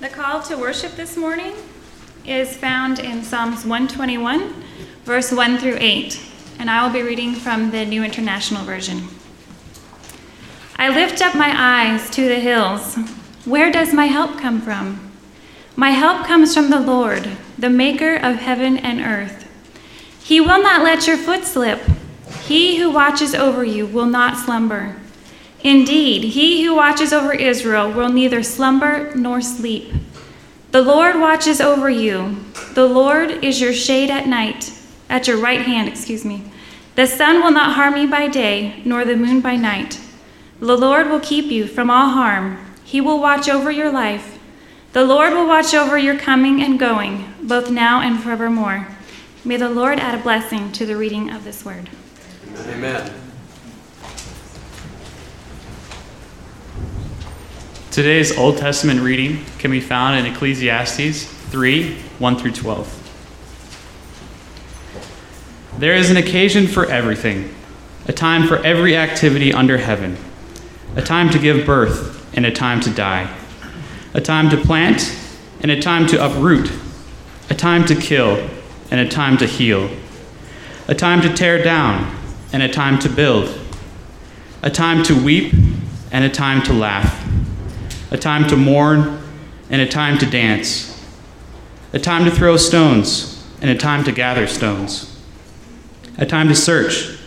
The 0.00 0.08
call 0.08 0.40
to 0.44 0.56
worship 0.56 0.92
this 0.92 1.14
morning 1.14 1.52
is 2.24 2.56
found 2.56 3.00
in 3.00 3.22
Psalms 3.22 3.66
121, 3.66 4.54
verse 5.04 5.30
1 5.30 5.58
through 5.58 5.76
8, 5.78 6.18
and 6.58 6.70
I 6.70 6.82
will 6.82 6.90
be 6.90 7.02
reading 7.02 7.34
from 7.34 7.70
the 7.70 7.84
New 7.84 8.02
International 8.02 8.64
Version. 8.64 9.08
I 10.76 10.88
lift 10.88 11.20
up 11.20 11.34
my 11.34 11.52
eyes 11.54 12.08
to 12.12 12.26
the 12.26 12.40
hills. 12.40 12.96
Where 13.44 13.70
does 13.70 13.92
my 13.92 14.06
help 14.06 14.38
come 14.38 14.62
from? 14.62 15.12
My 15.76 15.90
help 15.90 16.26
comes 16.26 16.54
from 16.54 16.70
the 16.70 16.80
Lord, 16.80 17.28
the 17.58 17.68
maker 17.68 18.16
of 18.16 18.36
heaven 18.36 18.78
and 18.78 19.00
earth. 19.00 19.46
He 20.24 20.40
will 20.40 20.62
not 20.62 20.82
let 20.82 21.06
your 21.06 21.18
foot 21.18 21.44
slip. 21.44 21.78
He 22.44 22.78
who 22.78 22.90
watches 22.90 23.34
over 23.34 23.64
you 23.64 23.84
will 23.84 24.06
not 24.06 24.38
slumber. 24.38 24.96
Indeed, 25.62 26.24
he 26.24 26.64
who 26.64 26.74
watches 26.74 27.12
over 27.12 27.32
Israel 27.32 27.90
will 27.90 28.08
neither 28.08 28.42
slumber 28.42 29.14
nor 29.14 29.40
sleep. 29.40 29.92
The 30.70 30.82
Lord 30.82 31.18
watches 31.18 31.60
over 31.60 31.90
you. 31.90 32.44
The 32.74 32.86
Lord 32.86 33.44
is 33.44 33.60
your 33.60 33.72
shade 33.72 34.10
at 34.10 34.26
night, 34.26 34.72
at 35.08 35.26
your 35.26 35.36
right 35.36 35.62
hand, 35.62 35.88
excuse 35.88 36.24
me. 36.24 36.44
The 36.94 37.06
sun 37.06 37.42
will 37.42 37.50
not 37.50 37.74
harm 37.74 37.96
you 37.96 38.08
by 38.08 38.28
day, 38.28 38.80
nor 38.84 39.04
the 39.04 39.16
moon 39.16 39.40
by 39.40 39.56
night. 39.56 40.00
The 40.60 40.76
Lord 40.76 41.08
will 41.08 41.20
keep 41.20 41.46
you 41.46 41.66
from 41.66 41.90
all 41.90 42.10
harm. 42.10 42.58
He 42.84 43.00
will 43.00 43.20
watch 43.20 43.48
over 43.48 43.70
your 43.70 43.90
life. 43.90 44.38
The 44.92 45.04
Lord 45.04 45.32
will 45.32 45.46
watch 45.46 45.74
over 45.74 45.96
your 45.96 46.18
coming 46.18 46.62
and 46.62 46.78
going, 46.78 47.32
both 47.42 47.70
now 47.70 48.00
and 48.00 48.20
forevermore. 48.20 48.88
May 49.44 49.56
the 49.56 49.70
Lord 49.70 49.98
add 49.98 50.18
a 50.18 50.22
blessing 50.22 50.72
to 50.72 50.84
the 50.84 50.96
reading 50.96 51.30
of 51.30 51.44
this 51.44 51.64
word. 51.64 51.88
Amen. 52.68 53.29
Today's 57.90 58.38
Old 58.38 58.56
Testament 58.56 59.00
reading 59.00 59.44
can 59.58 59.72
be 59.72 59.80
found 59.80 60.16
in 60.16 60.32
Ecclesiastes 60.32 61.24
3 61.24 61.96
1 62.20 62.36
through 62.38 62.52
12. 62.52 62.96
There 65.76 65.96
is 65.96 66.08
an 66.08 66.16
occasion 66.16 66.68
for 66.68 66.86
everything, 66.86 67.52
a 68.06 68.12
time 68.12 68.46
for 68.46 68.58
every 68.58 68.96
activity 68.96 69.52
under 69.52 69.78
heaven, 69.78 70.16
a 70.94 71.02
time 71.02 71.30
to 71.30 71.38
give 71.40 71.66
birth 71.66 72.32
and 72.36 72.46
a 72.46 72.52
time 72.52 72.80
to 72.82 72.90
die, 72.90 73.36
a 74.14 74.20
time 74.20 74.50
to 74.50 74.56
plant 74.56 75.12
and 75.60 75.72
a 75.72 75.82
time 75.82 76.06
to 76.06 76.24
uproot, 76.24 76.70
a 77.50 77.54
time 77.56 77.84
to 77.86 77.96
kill 77.96 78.48
and 78.92 79.00
a 79.00 79.08
time 79.08 79.36
to 79.38 79.46
heal, 79.46 79.90
a 80.86 80.94
time 80.94 81.20
to 81.22 81.34
tear 81.34 81.60
down 81.60 82.16
and 82.52 82.62
a 82.62 82.68
time 82.68 83.00
to 83.00 83.08
build, 83.08 83.52
a 84.62 84.70
time 84.70 85.02
to 85.02 85.20
weep 85.20 85.52
and 86.12 86.24
a 86.24 86.30
time 86.30 86.62
to 86.62 86.72
laugh, 86.72 87.26
a 88.10 88.18
time 88.18 88.46
to 88.48 88.56
mourn 88.56 89.20
and 89.70 89.80
a 89.80 89.86
time 89.86 90.18
to 90.18 90.26
dance, 90.26 91.04
a 91.92 91.98
time 91.98 92.24
to 92.24 92.30
throw 92.30 92.56
stones 92.56 93.46
and 93.60 93.70
a 93.70 93.76
time 93.76 94.04
to 94.04 94.12
gather 94.12 94.46
stones, 94.46 95.20
a 96.18 96.26
time 96.26 96.48
to 96.48 96.54
search 96.54 97.18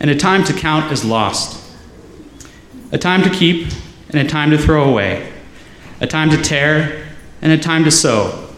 and 0.00 0.10
a 0.10 0.14
time 0.16 0.44
to 0.44 0.52
count 0.52 0.92
as 0.92 1.04
lost, 1.04 1.64
a 2.92 2.98
time 2.98 3.22
to 3.22 3.30
keep 3.30 3.68
and 4.10 4.20
a 4.20 4.28
time 4.28 4.50
to 4.50 4.58
throw 4.58 4.88
away, 4.88 5.32
a 6.00 6.06
time 6.06 6.30
to 6.30 6.36
tear 6.36 7.06
and 7.40 7.52
a 7.52 7.58
time 7.58 7.84
to 7.84 7.90
sow, 7.90 8.48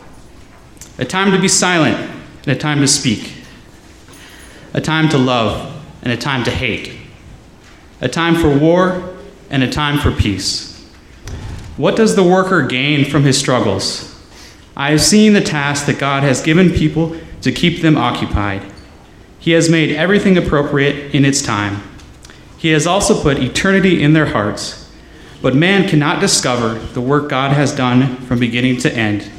a 0.98 1.04
time 1.04 1.30
to 1.30 1.40
be 1.40 1.48
silent 1.48 1.96
and 2.42 2.48
a 2.48 2.56
time 2.56 2.80
to 2.80 2.88
speak, 2.88 3.32
a 4.74 4.80
time 4.80 5.08
to 5.08 5.18
love 5.18 5.72
and 6.02 6.12
a 6.12 6.16
time 6.16 6.42
to 6.44 6.50
hate, 6.50 6.96
a 8.00 8.08
time 8.08 8.34
for 8.34 8.56
war 8.56 9.16
and 9.50 9.62
a 9.62 9.70
time 9.70 9.98
for 9.98 10.10
peace. 10.10 10.69
What 11.80 11.96
does 11.96 12.14
the 12.14 12.22
worker 12.22 12.60
gain 12.60 13.06
from 13.06 13.22
his 13.22 13.38
struggles? 13.38 14.14
I 14.76 14.90
have 14.90 15.00
seen 15.00 15.32
the 15.32 15.40
task 15.40 15.86
that 15.86 15.98
God 15.98 16.22
has 16.22 16.42
given 16.42 16.68
people 16.68 17.16
to 17.40 17.50
keep 17.50 17.80
them 17.80 17.96
occupied. 17.96 18.70
He 19.38 19.52
has 19.52 19.70
made 19.70 19.96
everything 19.96 20.36
appropriate 20.36 21.14
in 21.14 21.24
its 21.24 21.40
time. 21.40 21.82
He 22.58 22.68
has 22.72 22.86
also 22.86 23.22
put 23.22 23.38
eternity 23.38 24.02
in 24.02 24.12
their 24.12 24.26
hearts. 24.26 24.92
But 25.40 25.54
man 25.54 25.88
cannot 25.88 26.20
discover 26.20 26.74
the 26.74 27.00
work 27.00 27.30
God 27.30 27.52
has 27.52 27.74
done 27.74 28.16
from 28.26 28.38
beginning 28.38 28.76
to 28.80 28.94
end. 28.94 29.30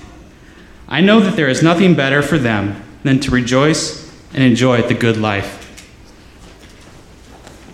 I 0.88 1.00
know 1.00 1.20
that 1.20 1.36
there 1.36 1.48
is 1.48 1.62
nothing 1.62 1.94
better 1.94 2.24
for 2.24 2.40
them 2.40 2.84
than 3.04 3.20
to 3.20 3.30
rejoice 3.30 4.12
and 4.34 4.44
enjoy 4.44 4.82
the 4.82 4.96
good 4.96 5.18
life. 5.18 5.60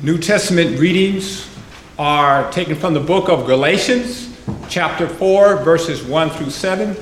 New 0.04 0.18
Testament 0.18 0.78
readings 0.78 1.50
are 1.98 2.52
taken 2.52 2.76
from 2.76 2.94
the 2.94 3.00
book 3.00 3.30
of 3.30 3.46
Galatians, 3.46 4.27
chapter 4.70 5.08
4, 5.08 5.64
verses 5.64 6.04
1 6.04 6.30
through 6.32 6.50
7, 6.50 6.96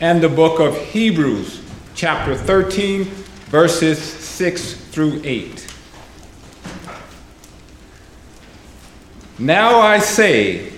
and 0.00 0.22
the 0.22 0.28
book 0.28 0.60
of 0.60 0.76
Hebrews, 0.76 1.60
chapter 1.94 2.34
13, 2.34 3.04
verses 3.04 3.98
6 4.00 4.74
through 4.74 5.20
8. 5.24 5.66
Now 9.38 9.80
I 9.80 9.98
say 9.98 10.72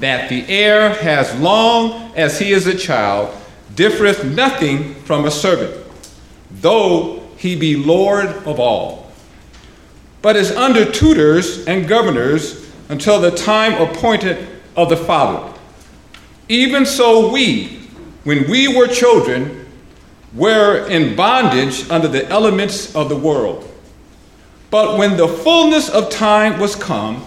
that 0.00 0.28
the 0.28 0.46
heir, 0.48 0.90
as 1.02 1.38
long 1.40 2.12
as 2.16 2.38
he 2.38 2.52
is 2.52 2.66
a 2.66 2.76
child, 2.76 3.36
differeth 3.74 4.24
nothing 4.24 4.94
from 5.02 5.24
a 5.24 5.30
servant, 5.30 5.84
though 6.50 7.22
he 7.36 7.54
be 7.54 7.76
Lord 7.76 8.26
of 8.26 8.58
all, 8.58 9.12
but 10.22 10.36
is 10.36 10.50
under 10.52 10.90
tutors 10.90 11.66
and 11.66 11.86
governors 11.86 12.68
until 12.88 13.20
the 13.20 13.30
time 13.30 13.74
appointed 13.80 14.57
of 14.78 14.88
the 14.88 14.96
Father. 14.96 15.52
Even 16.48 16.86
so, 16.86 17.30
we, 17.30 17.80
when 18.24 18.48
we 18.48 18.68
were 18.68 18.86
children, 18.86 19.66
were 20.32 20.86
in 20.88 21.16
bondage 21.16 21.90
under 21.90 22.06
the 22.06 22.26
elements 22.28 22.94
of 22.94 23.08
the 23.08 23.16
world. 23.16 23.64
But 24.70 24.96
when 24.96 25.16
the 25.16 25.26
fullness 25.26 25.88
of 25.88 26.10
time 26.10 26.60
was 26.60 26.76
come, 26.76 27.24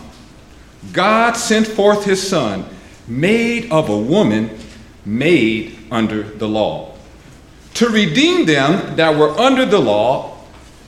God 0.93 1.33
sent 1.33 1.67
forth 1.67 2.05
his 2.05 2.25
Son, 2.25 2.65
made 3.07 3.71
of 3.71 3.89
a 3.89 3.97
woman, 3.97 4.57
made 5.05 5.77
under 5.91 6.23
the 6.23 6.47
law, 6.47 6.95
to 7.75 7.89
redeem 7.89 8.45
them 8.45 8.95
that 8.95 9.17
were 9.17 9.37
under 9.37 9.65
the 9.65 9.79
law, 9.79 10.37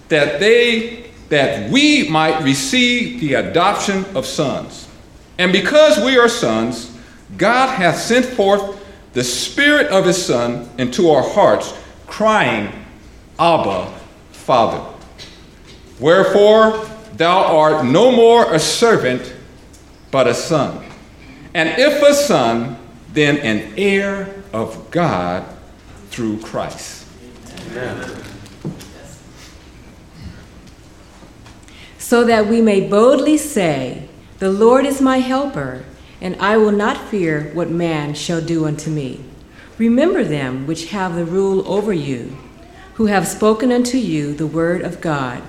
that 0.08 0.40
they 0.40 1.04
that 1.30 1.72
we 1.72 2.08
might 2.10 2.44
receive 2.44 3.20
the 3.20 3.34
adoption 3.34 4.06
of 4.16 4.24
sons. 4.26 4.88
And 5.38 5.52
because 5.52 6.04
we 6.04 6.18
are 6.18 6.30
sons, 6.30 6.96
God 7.38 7.76
hath 7.76 8.00
sent 8.00 8.26
forth 8.26 8.80
the 9.14 9.24
Spirit 9.24 9.88
of 9.88 10.06
his 10.06 10.24
Son 10.24 10.70
into 10.78 11.10
our 11.10 11.24
hearts, 11.24 11.74
crying, 12.08 12.72
Abba, 13.40 13.92
Father. 14.32 14.84
Wherefore, 16.00 16.86
thou 17.16 17.58
art 17.58 17.86
no 17.86 18.12
more 18.12 18.54
a 18.54 18.60
servant, 18.60 19.34
but 20.12 20.28
a 20.28 20.34
son. 20.34 20.84
And 21.54 21.70
if 21.80 22.02
a 22.02 22.14
son, 22.14 22.78
then 23.14 23.38
an 23.38 23.74
heir 23.78 24.44
of 24.52 24.90
God 24.92 25.46
through 26.10 26.40
Christ. 26.40 27.08
Amen. 27.72 28.24
So 31.98 32.24
that 32.26 32.48
we 32.48 32.62
may 32.62 32.88
boldly 32.88 33.38
say, 33.38 34.10
The 34.44 34.52
Lord 34.52 34.86
is 34.86 35.00
my 35.00 35.20
helper, 35.20 35.86
and 36.20 36.36
I 36.36 36.58
will 36.58 36.74
not 36.74 37.08
fear 37.08 37.50
what 37.54 37.70
man 37.70 38.14
shall 38.14 38.42
do 38.42 38.66
unto 38.66 38.90
me. 38.90 39.24
Remember 39.78 40.22
them 40.26 40.68
which 40.68 40.90
have 40.90 41.16
the 41.16 41.24
rule 41.24 41.66
over 41.66 41.94
you, 41.94 42.36
who 42.96 43.06
have 43.06 43.26
spoken 43.26 43.72
unto 43.72 43.98
you 43.98 44.34
the 44.34 44.46
word 44.46 44.82
of 44.82 45.00
God, 45.00 45.42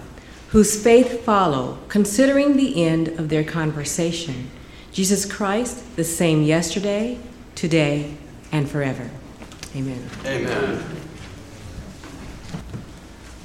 whose 0.50 0.81
faith 0.81 1.25
follow, 1.25 1.78
considering 1.88 2.56
the 2.56 2.84
end 2.84 3.09
of 3.19 3.31
their 3.31 3.43
conversation. 3.43 4.49
Jesus 4.93 5.25
Christ, 5.25 5.97
the 5.97 6.05
same 6.05 6.44
yesterday, 6.44 7.19
today, 7.56 8.15
and 8.53 8.71
forever. 8.71 9.11
Amen. 9.75 10.08
Amen. 10.25 10.85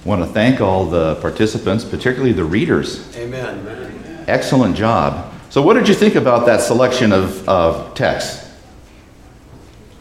want 0.06 0.22
to 0.22 0.28
thank 0.28 0.62
all 0.62 0.86
the 0.86 1.16
participants, 1.16 1.84
particularly 1.84 2.34
the 2.34 2.46
readers. 2.46 3.18
Amen. 3.18 4.26
Excellent 4.28 4.76
job. 4.76 5.34
So, 5.50 5.64
what 5.64 5.74
did 5.74 5.88
you 5.88 5.96
think 5.96 6.14
about 6.14 6.46
that 6.46 6.62
selection 6.62 7.12
of, 7.12 7.50
of 7.50 7.96
text 7.96 8.48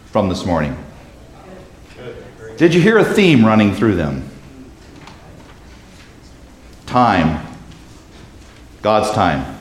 from 0.07 0.29
this 0.29 0.45
morning? 0.45 0.77
Did 2.59 2.75
you 2.75 2.83
hear 2.83 2.99
a 2.99 3.05
theme 3.05 3.47
running 3.47 3.75
through 3.75 3.95
them? 3.95 4.29
Time, 6.85 7.47
God's 8.83 9.11
time, 9.13 9.59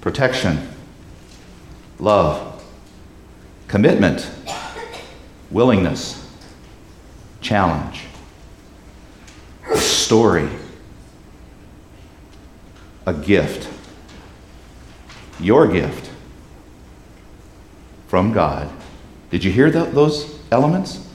protection, 0.00 0.68
love, 1.98 2.62
commitment, 3.66 4.30
willingness, 5.50 6.30
challenge, 7.40 8.04
story, 9.74 10.48
a 13.06 13.14
gift, 13.14 13.67
your 15.40 15.66
gift 15.66 16.10
from 18.08 18.32
God 18.32 18.70
Did 19.30 19.44
you 19.44 19.52
hear 19.52 19.70
tho- 19.70 19.90
those 19.90 20.38
elements? 20.50 21.06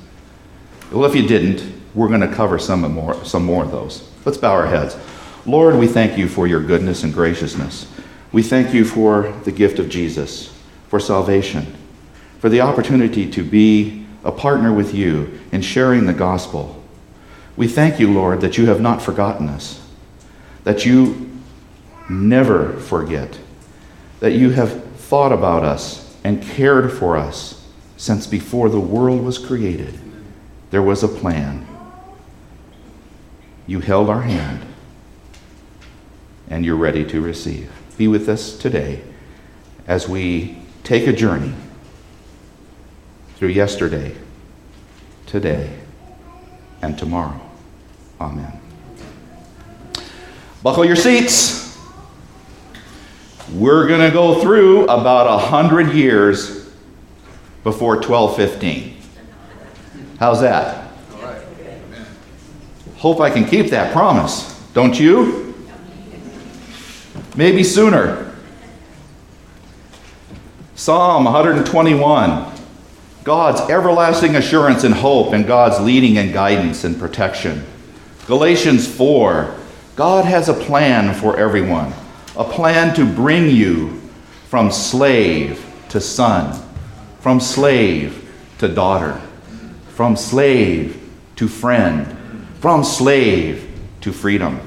Well, 0.92 1.06
if 1.06 1.16
you 1.16 1.28
didn't, 1.28 1.64
we're 1.96 2.08
going 2.08 2.22
to 2.22 2.28
cover 2.32 2.60
some 2.60 2.82
more, 2.94 3.24
some 3.26 3.44
more 3.44 3.64
of 3.64 3.72
those. 3.72 4.08
Let's 4.26 4.38
bow 4.38 4.54
our 4.54 4.68
heads. 4.68 4.96
Lord, 5.46 5.76
we 5.76 5.88
thank 5.88 6.18
you 6.18 6.28
for 6.28 6.46
your 6.48 6.62
goodness 6.62 7.04
and 7.04 7.14
graciousness. 7.14 7.92
We 8.32 8.44
thank 8.44 8.74
you 8.74 8.86
for 8.86 9.32
the 9.44 9.52
gift 9.52 9.80
of 9.80 9.90
Jesus, 9.90 10.54
for 10.88 11.00
salvation, 11.00 11.76
for 12.40 12.50
the 12.50 12.62
opportunity 12.62 13.30
to 13.32 13.44
be 13.44 14.06
a 14.24 14.32
partner 14.32 14.72
with 14.72 14.94
you 14.94 15.40
in 15.52 15.62
sharing 15.62 16.06
the 16.06 16.14
gospel. 16.14 16.82
We 17.56 17.68
thank 17.68 18.00
you, 18.00 18.12
Lord, 18.12 18.42
that 18.42 18.58
you 18.58 18.68
have 18.68 18.82
not 18.82 19.02
forgotten 19.02 19.50
us, 19.50 19.86
that 20.64 20.86
you 20.86 21.32
never 22.10 22.74
forget, 22.74 23.40
that 24.24 24.32
you 24.32 24.52
have 24.52 24.82
thought 24.96 25.34
about 25.34 25.66
us 25.66 26.16
and 26.24 26.42
cared 26.42 26.90
for 26.90 27.18
us 27.18 27.68
since 27.98 28.26
before 28.26 28.70
the 28.70 28.80
world 28.80 29.22
was 29.22 29.38
created. 29.38 30.00
There 30.72 30.82
was 30.82 31.04
a 31.04 31.10
plan. 31.10 31.68
You 33.68 33.82
held 33.82 34.10
our 34.10 34.22
hand, 34.22 34.66
and 36.50 36.64
you're 36.64 36.78
ready 36.78 37.04
to 37.04 37.20
receive. 37.20 37.70
Be 37.98 38.08
with 38.08 38.30
us 38.30 38.58
today 38.58 39.02
as 39.88 40.08
we 40.08 40.58
take 40.86 41.06
a 41.06 41.12
journey 41.12 41.54
through 43.36 43.50
yesterday, 43.50 44.16
today, 45.26 45.70
and 46.82 46.98
tomorrow. 46.98 47.42
Amen. 48.22 48.58
Buckle 50.62 50.86
your 50.86 50.96
seats. 50.96 51.73
We're 53.52 53.88
going 53.88 54.02
to 54.02 54.12
go 54.12 54.42
through 54.42 54.86
about 54.86 55.28
a 55.28 55.38
hundred 55.38 55.94
years 55.94 56.70
before 57.64 57.96
1215. 57.96 58.96
How's 60.20 60.42
that? 60.42 60.92
Hope 62.98 63.20
I 63.20 63.30
can 63.30 63.46
keep 63.46 63.70
that 63.72 63.92
promise. 63.92 64.50
Don't 64.74 64.98
you? 64.98 65.54
Maybe 67.36 67.64
sooner. 67.64 68.34
Psalm 70.76 71.26
121. 71.26 72.52
God's 73.24 73.70
everlasting 73.70 74.36
assurance 74.36 74.84
and 74.84 74.94
hope 74.94 75.34
and 75.34 75.46
God's 75.46 75.80
leading 75.80 76.18
and 76.18 76.34
guidance 76.34 76.84
and 76.84 76.98
protection. 76.98 77.66
Galatians 78.26 78.88
4. 78.88 79.56
God 79.96 80.26
has 80.26 80.50
a 80.50 80.54
plan 80.54 81.14
for 81.14 81.38
everyone, 81.38 81.94
a 82.36 82.44
plan 82.44 82.96
to 82.96 83.06
bring 83.06 83.50
you 83.50 84.02
from 84.48 84.72
slave 84.72 85.66
to 85.90 86.02
son, 86.02 86.60
from 87.20 87.40
slave 87.40 88.32
to 88.58 88.68
daughter, 88.68 89.22
from 89.90 90.16
slave 90.16 91.00
to 91.36 91.48
friend, 91.48 92.18
from 92.60 92.84
slave 92.84 93.70
to 94.02 94.12
freedom. 94.12 94.60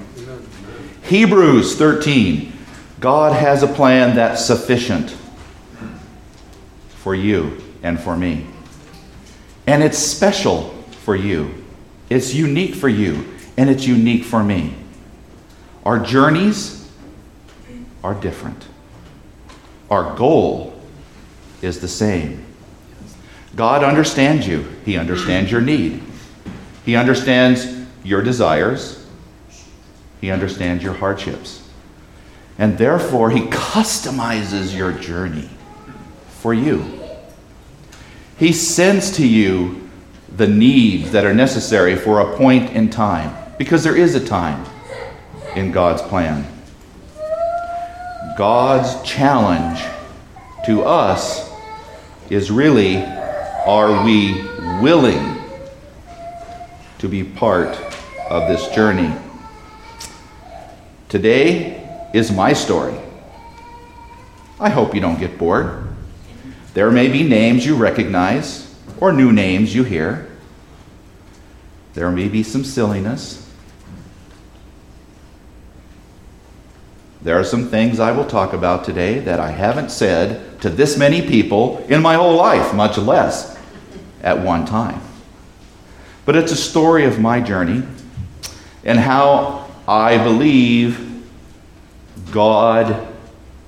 Hebrews 1.02 1.76
13. 1.76 2.52
God 3.00 3.32
has 3.32 3.62
a 3.62 3.68
plan 3.68 4.16
that's 4.16 4.44
sufficient 4.44 5.10
for 6.96 7.14
you 7.14 7.62
and 7.82 8.00
for 8.00 8.16
me. 8.16 8.46
And 9.66 9.82
it's 9.82 9.98
special 9.98 10.70
for 11.04 11.14
you. 11.14 11.64
It's 12.08 12.34
unique 12.34 12.74
for 12.74 12.88
you, 12.88 13.24
and 13.56 13.68
it's 13.68 13.86
unique 13.86 14.24
for 14.24 14.42
me. 14.42 14.74
Our 15.84 15.98
journeys 15.98 16.85
are 18.06 18.14
different. 18.14 18.68
Our 19.90 20.14
goal 20.16 20.80
is 21.60 21.80
the 21.80 21.88
same. 21.88 22.46
God 23.56 23.82
understands 23.82 24.46
you, 24.46 24.62
He 24.84 24.96
understands 24.96 25.50
your 25.50 25.60
need, 25.60 26.00
He 26.84 26.94
understands 26.94 27.66
your 28.04 28.22
desires, 28.22 29.04
He 30.20 30.30
understands 30.30 30.84
your 30.84 30.94
hardships. 30.94 31.68
And 32.58 32.78
therefore, 32.78 33.30
He 33.30 33.40
customizes 33.40 34.72
your 34.76 34.92
journey 34.92 35.50
for 36.28 36.54
you. 36.54 37.00
He 38.38 38.52
sends 38.52 39.10
to 39.16 39.26
you 39.26 39.90
the 40.36 40.46
needs 40.46 41.10
that 41.10 41.24
are 41.24 41.34
necessary 41.34 41.96
for 41.96 42.20
a 42.20 42.36
point 42.36 42.70
in 42.70 42.88
time, 42.88 43.52
because 43.58 43.82
there 43.82 43.96
is 43.96 44.14
a 44.14 44.24
time 44.24 44.64
in 45.56 45.72
God's 45.72 46.02
plan. 46.02 46.55
God's 48.36 49.02
challenge 49.02 49.80
to 50.66 50.82
us 50.82 51.50
is 52.28 52.50
really 52.50 53.02
are 53.02 54.04
we 54.04 54.42
willing 54.82 55.40
to 56.98 57.08
be 57.08 57.24
part 57.24 57.74
of 58.28 58.46
this 58.46 58.68
journey? 58.74 59.14
Today 61.08 61.82
is 62.12 62.30
my 62.30 62.52
story. 62.52 62.98
I 64.60 64.68
hope 64.68 64.94
you 64.94 65.00
don't 65.00 65.18
get 65.18 65.38
bored. 65.38 65.88
There 66.74 66.90
may 66.90 67.08
be 67.08 67.22
names 67.22 67.64
you 67.64 67.74
recognize 67.74 68.74
or 68.98 69.14
new 69.14 69.32
names 69.32 69.74
you 69.74 69.82
hear. 69.82 70.30
There 71.94 72.10
may 72.10 72.28
be 72.28 72.42
some 72.42 72.64
silliness. 72.64 73.45
There 77.26 77.37
are 77.37 77.43
some 77.43 77.67
things 77.67 77.99
I 77.99 78.12
will 78.12 78.25
talk 78.25 78.52
about 78.52 78.84
today 78.84 79.19
that 79.19 79.40
I 79.40 79.50
haven't 79.50 79.90
said 79.90 80.61
to 80.61 80.70
this 80.70 80.96
many 80.96 81.20
people 81.20 81.84
in 81.88 82.00
my 82.00 82.14
whole 82.14 82.37
life, 82.37 82.73
much 82.73 82.99
less 82.99 83.58
at 84.23 84.38
one 84.38 84.64
time. 84.64 85.00
But 86.25 86.37
it's 86.37 86.52
a 86.52 86.56
story 86.56 87.05
of 87.05 87.19
my 87.19 87.40
journey 87.40 87.82
and 88.84 89.00
how 89.00 89.69
I 89.88 90.23
believe 90.23 91.25
God 92.31 93.08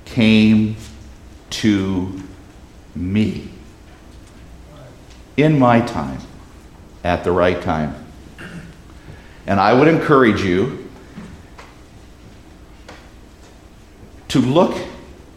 came 0.05 0.77
to 1.49 2.17
me 2.95 3.49
in 5.35 5.59
my 5.59 5.81
time 5.81 6.21
at 7.03 7.25
the 7.25 7.33
right 7.33 7.61
time. 7.61 8.05
And 9.45 9.59
I 9.59 9.73
would 9.73 9.89
encourage 9.89 10.43
you 10.43 10.78
to 14.29 14.39
look 14.39 14.77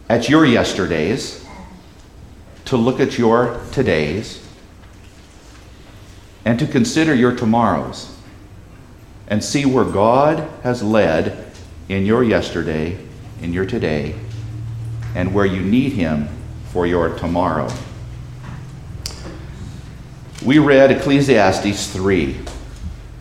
at 0.07 0.29
your 0.29 0.45
yesterdays, 0.45 1.45
to 2.65 2.77
look 2.77 2.99
at 2.99 3.17
your 3.17 3.59
todays, 3.71 4.43
and 6.45 6.59
to 6.59 6.67
consider 6.67 7.13
your 7.13 7.35
tomorrows 7.35 8.15
and 9.27 9.43
see 9.43 9.65
where 9.65 9.85
God 9.85 10.47
has 10.63 10.83
led 10.83 11.51
in 11.89 12.05
your 12.05 12.23
yesterday, 12.23 12.97
in 13.41 13.53
your 13.53 13.65
today, 13.65 14.15
and 15.15 15.33
where 15.33 15.45
you 15.45 15.61
need 15.61 15.93
Him 15.93 16.27
for 16.71 16.85
your 16.85 17.17
tomorrow. 17.17 17.71
We 20.45 20.59
read 20.59 20.91
Ecclesiastes 20.91 21.91
3 21.93 22.37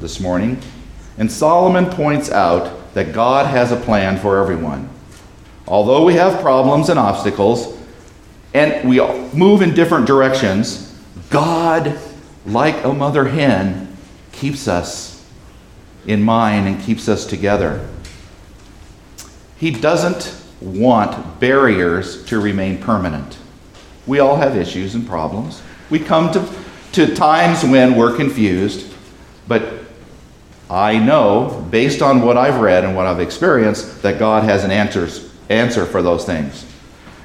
this 0.00 0.18
morning, 0.18 0.61
and 1.16 1.30
Solomon 1.30 1.87
points 1.87 2.30
out 2.30 2.92
that 2.94 3.12
God 3.12 3.46
has 3.46 3.70
a 3.70 3.76
plan 3.76 4.18
for 4.18 4.38
everyone. 4.38 4.91
Although 5.72 6.04
we 6.04 6.12
have 6.16 6.42
problems 6.42 6.90
and 6.90 6.98
obstacles, 6.98 7.78
and 8.52 8.86
we 8.86 9.00
move 9.32 9.62
in 9.62 9.72
different 9.72 10.06
directions, 10.06 10.94
God, 11.30 11.98
like 12.44 12.84
a 12.84 12.92
mother 12.92 13.24
hen, 13.24 13.96
keeps 14.32 14.68
us 14.68 15.26
in 16.06 16.22
mind 16.22 16.68
and 16.68 16.78
keeps 16.82 17.08
us 17.08 17.24
together. 17.24 17.88
He 19.56 19.70
doesn't 19.70 20.36
want 20.60 21.40
barriers 21.40 22.22
to 22.26 22.38
remain 22.38 22.76
permanent. 22.76 23.38
We 24.06 24.18
all 24.18 24.36
have 24.36 24.58
issues 24.58 24.94
and 24.94 25.06
problems. 25.06 25.62
We 25.88 26.00
come 26.00 26.30
to, 26.34 26.46
to 26.92 27.14
times 27.14 27.64
when 27.64 27.96
we're 27.96 28.14
confused, 28.14 28.92
but 29.48 29.72
I 30.68 30.98
know, 30.98 31.66
based 31.70 32.02
on 32.02 32.20
what 32.20 32.36
I've 32.36 32.60
read 32.60 32.84
and 32.84 32.94
what 32.94 33.06
I've 33.06 33.20
experienced, 33.20 34.02
that 34.02 34.18
God 34.18 34.44
has 34.44 34.64
an 34.64 34.70
answers, 34.70 35.31
answer 35.49 35.87
for 35.87 36.02
those 36.02 36.25
things. 36.25 36.66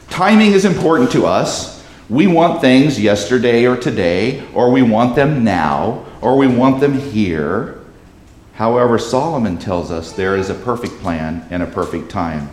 Timing 0.09 0.53
is 0.53 0.65
important 0.65 1.12
to 1.12 1.25
us. 1.25 1.86
We 2.09 2.27
want 2.27 2.62
things 2.62 3.00
yesterday 3.00 3.65
or 3.65 3.75
today, 3.75 4.47
or 4.53 4.71
we 4.71 4.81
want 4.81 5.15
them 5.15 5.43
now, 5.43 6.05
or 6.21 6.38
we 6.38 6.47
want 6.47 6.79
them 6.79 6.97
here. 6.97 7.79
However, 8.53 8.97
Solomon 8.97 9.57
tells 9.57 9.91
us 9.91 10.13
there 10.13 10.36
is 10.36 10.50
a 10.50 10.55
perfect 10.55 10.93
plan 11.00 11.45
and 11.51 11.62
a 11.62 11.67
perfect 11.67 12.09
time. 12.09 12.50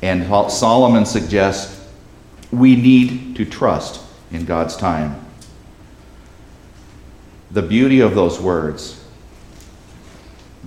And 0.00 0.26
Solomon 0.50 1.06
suggests 1.06 1.88
we 2.50 2.74
need 2.74 3.36
to 3.36 3.44
trust 3.44 4.02
in 4.32 4.44
God's 4.44 4.76
time. 4.76 5.24
The 7.50 7.62
beauty 7.62 8.00
of 8.00 8.14
those 8.14 8.40
words 8.40 8.98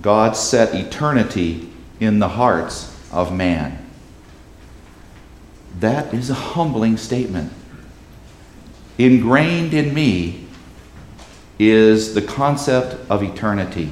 God 0.00 0.36
set 0.36 0.74
eternity 0.74 1.70
in 2.00 2.18
the 2.18 2.28
hearts 2.28 2.95
of 3.16 3.32
man. 3.32 3.82
That 5.80 6.12
is 6.14 6.30
a 6.30 6.34
humbling 6.34 6.98
statement. 6.98 7.52
ingrained 8.98 9.74
in 9.74 9.92
me 9.92 10.46
is 11.58 12.14
the 12.14 12.22
concept 12.22 12.94
of 13.10 13.22
eternity. 13.22 13.90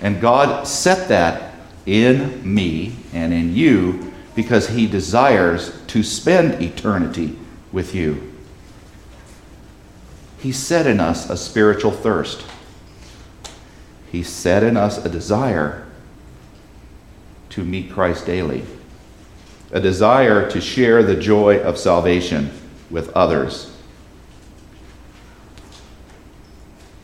And 0.00 0.20
God 0.20 0.66
set 0.66 1.08
that 1.08 1.54
in 1.86 2.40
me 2.42 2.96
and 3.12 3.32
in 3.32 3.54
you 3.54 4.12
because 4.34 4.68
He 4.68 4.86
desires 4.86 5.80
to 5.88 6.02
spend 6.02 6.62
eternity 6.62 7.38
with 7.72 7.94
you. 7.94 8.32
He 10.38 10.50
set 10.50 10.86
in 10.86 10.98
us 10.98 11.30
a 11.30 11.36
spiritual 11.36 11.92
thirst. 11.92 12.44
He 14.10 14.22
set 14.22 14.62
in 14.64 14.76
us 14.76 15.04
a 15.04 15.08
desire 15.08 15.86
to 17.52 17.62
meet 17.62 17.90
Christ 17.90 18.24
daily, 18.24 18.64
a 19.72 19.80
desire 19.80 20.50
to 20.50 20.60
share 20.60 21.02
the 21.02 21.14
joy 21.14 21.60
of 21.60 21.78
salvation 21.78 22.50
with 22.90 23.10
others. 23.10 23.76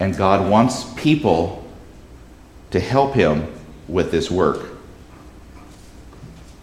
And 0.00 0.16
God 0.16 0.48
wants 0.48 0.90
people 0.94 1.68
to 2.70 2.80
help 2.80 3.14
him 3.14 3.52
with 3.88 4.10
this 4.10 4.30
work. 4.30 4.70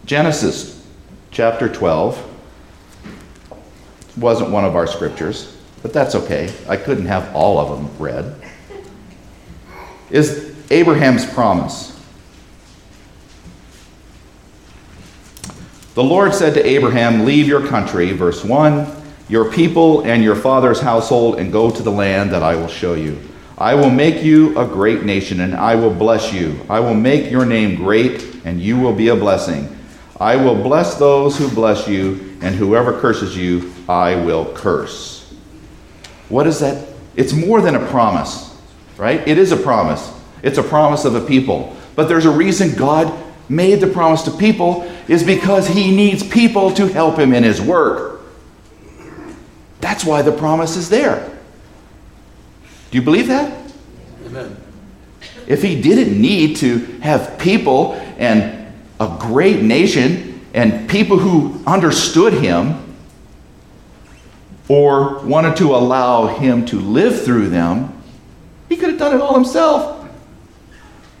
Genesis 0.04 0.84
chapter 1.30 1.68
12 1.68 2.32
wasn't 4.16 4.50
one 4.50 4.64
of 4.64 4.74
our 4.74 4.86
scriptures, 4.86 5.56
but 5.82 5.92
that's 5.92 6.14
okay. 6.14 6.52
I 6.68 6.76
couldn't 6.76 7.06
have 7.06 7.32
all 7.34 7.58
of 7.58 7.68
them 7.68 7.98
read. 7.98 8.34
Is 10.10 10.54
Abraham's 10.70 11.26
promise. 11.26 11.95
The 15.96 16.04
Lord 16.04 16.34
said 16.34 16.52
to 16.52 16.66
Abraham, 16.66 17.24
Leave 17.24 17.48
your 17.48 17.66
country, 17.66 18.12
verse 18.12 18.44
1, 18.44 18.86
your 19.30 19.50
people 19.50 20.02
and 20.02 20.22
your 20.22 20.36
father's 20.36 20.78
household, 20.78 21.40
and 21.40 21.50
go 21.50 21.70
to 21.70 21.82
the 21.82 21.90
land 21.90 22.32
that 22.32 22.42
I 22.42 22.54
will 22.54 22.68
show 22.68 22.92
you. 22.92 23.18
I 23.56 23.74
will 23.76 23.88
make 23.88 24.22
you 24.22 24.58
a 24.58 24.66
great 24.66 25.04
nation, 25.04 25.40
and 25.40 25.54
I 25.54 25.74
will 25.74 25.94
bless 25.94 26.34
you. 26.34 26.60
I 26.68 26.80
will 26.80 26.92
make 26.92 27.30
your 27.30 27.46
name 27.46 27.76
great, 27.76 28.44
and 28.44 28.60
you 28.60 28.78
will 28.78 28.92
be 28.92 29.08
a 29.08 29.16
blessing. 29.16 29.74
I 30.20 30.36
will 30.36 30.54
bless 30.54 30.96
those 30.96 31.38
who 31.38 31.48
bless 31.48 31.88
you, 31.88 32.36
and 32.42 32.54
whoever 32.54 33.00
curses 33.00 33.34
you, 33.34 33.72
I 33.88 34.16
will 34.16 34.52
curse. 34.52 35.34
What 36.28 36.46
is 36.46 36.60
that? 36.60 36.88
It's 37.14 37.32
more 37.32 37.62
than 37.62 37.74
a 37.74 37.86
promise, 37.86 38.54
right? 38.98 39.26
It 39.26 39.38
is 39.38 39.50
a 39.50 39.56
promise. 39.56 40.12
It's 40.42 40.58
a 40.58 40.62
promise 40.62 41.06
of 41.06 41.14
a 41.14 41.22
people. 41.22 41.74
But 41.94 42.06
there's 42.06 42.26
a 42.26 42.30
reason 42.30 42.76
God 42.76 43.18
made 43.48 43.80
the 43.80 43.86
promise 43.86 44.24
to 44.24 44.30
people 44.30 44.92
is 45.08 45.22
because 45.22 45.68
he 45.68 45.94
needs 45.94 46.26
people 46.26 46.72
to 46.72 46.86
help 46.86 47.18
him 47.18 47.32
in 47.32 47.44
his 47.44 47.60
work. 47.60 48.20
That's 49.80 50.04
why 50.04 50.22
the 50.22 50.32
promise 50.32 50.76
is 50.76 50.88
there. 50.88 51.30
Do 52.90 52.98
you 52.98 53.02
believe 53.02 53.28
that? 53.28 53.70
Amen. 54.26 54.56
If 55.46 55.62
he 55.62 55.80
didn't 55.80 56.20
need 56.20 56.56
to 56.56 56.78
have 57.00 57.38
people 57.38 57.94
and 58.18 58.72
a 58.98 59.16
great 59.20 59.62
nation 59.62 60.40
and 60.54 60.88
people 60.88 61.18
who 61.18 61.62
understood 61.66 62.32
him 62.32 62.82
or 64.68 65.20
wanted 65.20 65.56
to 65.58 65.76
allow 65.76 66.26
him 66.26 66.66
to 66.66 66.80
live 66.80 67.24
through 67.24 67.50
them, 67.50 68.02
he 68.68 68.76
could 68.76 68.90
have 68.90 68.98
done 68.98 69.14
it 69.14 69.20
all 69.20 69.34
himself. 69.34 70.08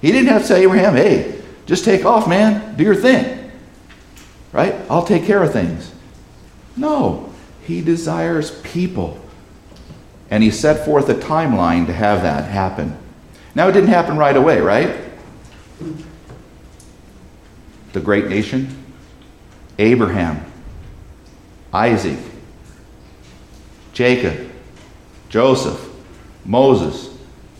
He 0.00 0.10
didn't 0.10 0.28
have 0.28 0.42
to 0.42 0.48
say, 0.48 0.62
Abraham, 0.64 0.96
hey, 0.96 1.40
just 1.66 1.84
take 1.84 2.04
off, 2.04 2.28
man, 2.28 2.76
do 2.76 2.84
your 2.84 2.96
thing. 2.96 3.35
Right? 4.56 4.74
I'll 4.88 5.04
take 5.04 5.26
care 5.26 5.42
of 5.42 5.52
things. 5.52 5.92
No, 6.78 7.30
he 7.64 7.82
desires 7.82 8.58
people. 8.62 9.20
And 10.30 10.42
he 10.42 10.50
set 10.50 10.86
forth 10.86 11.10
a 11.10 11.14
timeline 11.14 11.84
to 11.88 11.92
have 11.92 12.22
that 12.22 12.48
happen. 12.48 12.96
Now, 13.54 13.68
it 13.68 13.72
didn't 13.72 13.90
happen 13.90 14.16
right 14.16 14.34
away, 14.34 14.62
right? 14.62 14.96
The 17.92 18.00
great 18.00 18.28
nation, 18.28 18.82
Abraham, 19.78 20.42
Isaac, 21.70 22.18
Jacob, 23.92 24.50
Joseph, 25.28 25.86
Moses, 26.46 27.14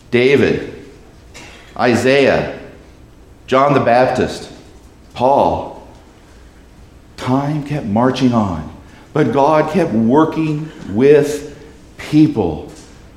David, 0.09 0.83
Isaiah, 1.77 2.59
John 3.45 3.75
the 3.75 3.81
Baptist, 3.81 4.51
Paul. 5.13 5.76
Time 7.27 7.65
kept 7.65 7.85
marching 7.85 8.33
on, 8.33 8.73
but 9.13 9.33
God 9.33 9.71
kept 9.73 9.91
working 9.91 10.71
with 10.95 11.57
people, 11.97 12.71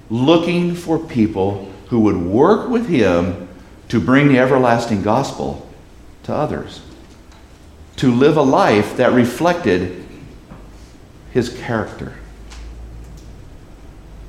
looking 0.08 0.74
for 0.74 0.98
people 0.98 1.70
who 1.88 2.00
would 2.00 2.16
work 2.16 2.68
with 2.68 2.88
Him 2.88 3.48
to 3.88 4.00
bring 4.00 4.28
the 4.28 4.38
everlasting 4.38 5.02
gospel 5.02 5.68
to 6.24 6.34
others, 6.34 6.82
to 7.96 8.12
live 8.12 8.36
a 8.36 8.42
life 8.42 8.96
that 8.96 9.12
reflected 9.12 10.04
His 11.32 11.48
character. 11.48 12.14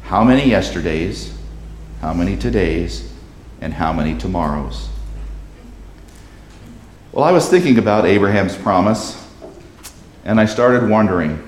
How 0.03 0.23
many 0.23 0.49
yesterdays? 0.49 1.35
How 2.01 2.13
many 2.13 2.35
todays? 2.37 3.11
and 3.61 3.73
how 3.73 3.93
many 3.93 4.17
tomorrows? 4.17 4.89
Well, 7.11 7.23
I 7.23 7.31
was 7.31 7.47
thinking 7.47 7.77
about 7.77 8.05
Abraham's 8.05 8.57
promise, 8.57 9.20
and 10.23 10.39
I 10.39 10.45
started 10.45 10.89
wondering 10.89 11.47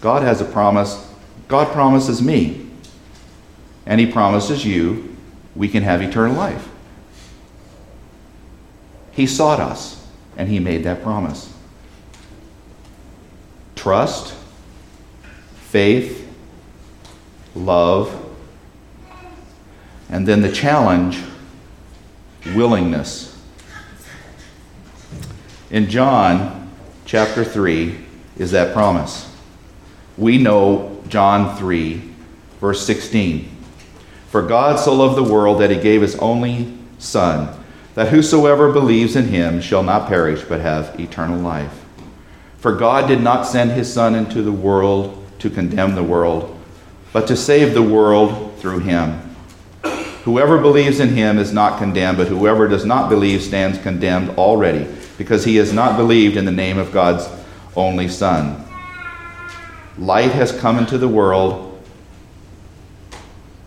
God 0.00 0.22
has 0.22 0.40
a 0.40 0.44
promise. 0.44 1.12
God 1.48 1.72
promises 1.72 2.20
me, 2.20 2.68
and 3.86 4.00
He 4.00 4.06
promises 4.06 4.64
you 4.64 5.16
we 5.54 5.68
can 5.68 5.82
have 5.82 6.02
eternal 6.02 6.36
life. 6.36 6.68
He 9.12 9.26
sought 9.26 9.60
us, 9.60 10.06
and 10.36 10.48
He 10.48 10.58
made 10.58 10.84
that 10.84 11.02
promise. 11.02 11.52
Trust, 13.74 14.34
faith, 15.56 16.28
love, 17.54 18.24
and 20.08 20.26
then 20.28 20.42
the 20.42 20.52
challenge 20.52 21.20
willingness. 22.54 23.40
In 25.70 25.88
John 25.88 26.55
chapter 27.06 27.44
3 27.44 27.96
is 28.36 28.50
that 28.50 28.74
promise. 28.74 29.32
We 30.18 30.38
know 30.38 31.00
John 31.08 31.56
3, 31.56 32.02
verse 32.60 32.84
16. 32.84 33.48
For 34.28 34.42
God 34.42 34.78
so 34.78 34.92
loved 34.92 35.16
the 35.16 35.32
world 35.32 35.60
that 35.60 35.70
he 35.70 35.76
gave 35.78 36.02
his 36.02 36.16
only 36.16 36.76
Son, 36.98 37.56
that 37.94 38.08
whosoever 38.08 38.72
believes 38.72 39.16
in 39.16 39.28
him 39.28 39.60
shall 39.60 39.82
not 39.82 40.08
perish 40.08 40.42
but 40.42 40.60
have 40.60 40.98
eternal 40.98 41.38
life. 41.38 41.84
For 42.58 42.74
God 42.74 43.06
did 43.06 43.20
not 43.20 43.46
send 43.46 43.70
his 43.70 43.90
Son 43.92 44.14
into 44.14 44.42
the 44.42 44.52
world 44.52 45.24
to 45.38 45.48
condemn 45.48 45.94
the 45.94 46.02
world, 46.02 46.58
but 47.12 47.28
to 47.28 47.36
save 47.36 47.72
the 47.72 47.82
world 47.82 48.58
through 48.58 48.80
him. 48.80 49.20
Whoever 50.24 50.58
believes 50.58 50.98
in 50.98 51.10
him 51.10 51.38
is 51.38 51.52
not 51.52 51.78
condemned, 51.78 52.18
but 52.18 52.26
whoever 52.26 52.66
does 52.66 52.84
not 52.84 53.08
believe 53.08 53.42
stands 53.42 53.78
condemned 53.78 54.30
already, 54.30 54.88
because 55.18 55.44
he 55.44 55.56
has 55.56 55.72
not 55.72 55.96
believed 55.96 56.36
in 56.36 56.44
the 56.44 56.52
name 56.52 56.78
of 56.78 56.92
God's 56.92 57.28
only 57.74 58.08
Son. 58.08 58.64
Light 59.98 60.32
has 60.32 60.52
come 60.52 60.78
into 60.78 60.98
the 60.98 61.08
world, 61.08 61.82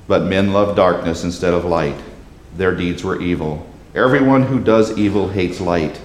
but 0.07 0.23
men 0.23 0.53
love 0.53 0.75
darkness 0.75 1.23
instead 1.23 1.53
of 1.53 1.65
light. 1.65 1.99
Their 2.55 2.75
deeds 2.75 3.03
were 3.03 3.21
evil. 3.21 3.67
Everyone 3.95 4.43
who 4.43 4.59
does 4.59 4.97
evil 4.97 5.29
hates 5.29 5.59
light 5.59 5.99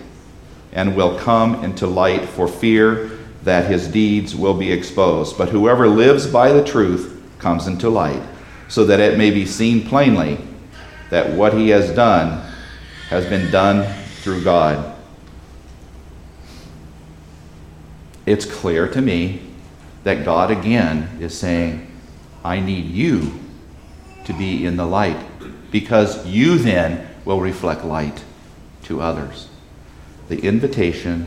and 0.72 0.96
will 0.96 1.18
come 1.18 1.62
into 1.64 1.86
light 1.86 2.28
for 2.28 2.48
fear 2.48 3.18
that 3.42 3.70
his 3.70 3.86
deeds 3.88 4.34
will 4.34 4.54
be 4.54 4.72
exposed. 4.72 5.36
But 5.36 5.50
whoever 5.50 5.86
lives 5.86 6.26
by 6.26 6.52
the 6.52 6.64
truth 6.64 7.22
comes 7.38 7.66
into 7.66 7.90
light 7.90 8.22
so 8.68 8.84
that 8.86 9.00
it 9.00 9.18
may 9.18 9.30
be 9.30 9.44
seen 9.46 9.86
plainly 9.86 10.38
that 11.10 11.30
what 11.32 11.52
he 11.52 11.68
has 11.68 11.94
done 11.94 12.50
has 13.08 13.26
been 13.26 13.50
done 13.50 13.84
through 14.22 14.42
God. 14.42 14.93
It's 18.26 18.44
clear 18.44 18.88
to 18.88 19.00
me 19.00 19.42
that 20.04 20.24
God 20.24 20.50
again 20.50 21.18
is 21.20 21.36
saying, 21.36 21.90
I 22.44 22.60
need 22.60 22.86
you 22.86 23.40
to 24.24 24.32
be 24.32 24.64
in 24.64 24.76
the 24.76 24.86
light 24.86 25.18
because 25.70 26.26
you 26.26 26.58
then 26.58 27.08
will 27.24 27.40
reflect 27.40 27.84
light 27.84 28.22
to 28.84 29.00
others. 29.00 29.48
The 30.28 30.40
invitation 30.40 31.26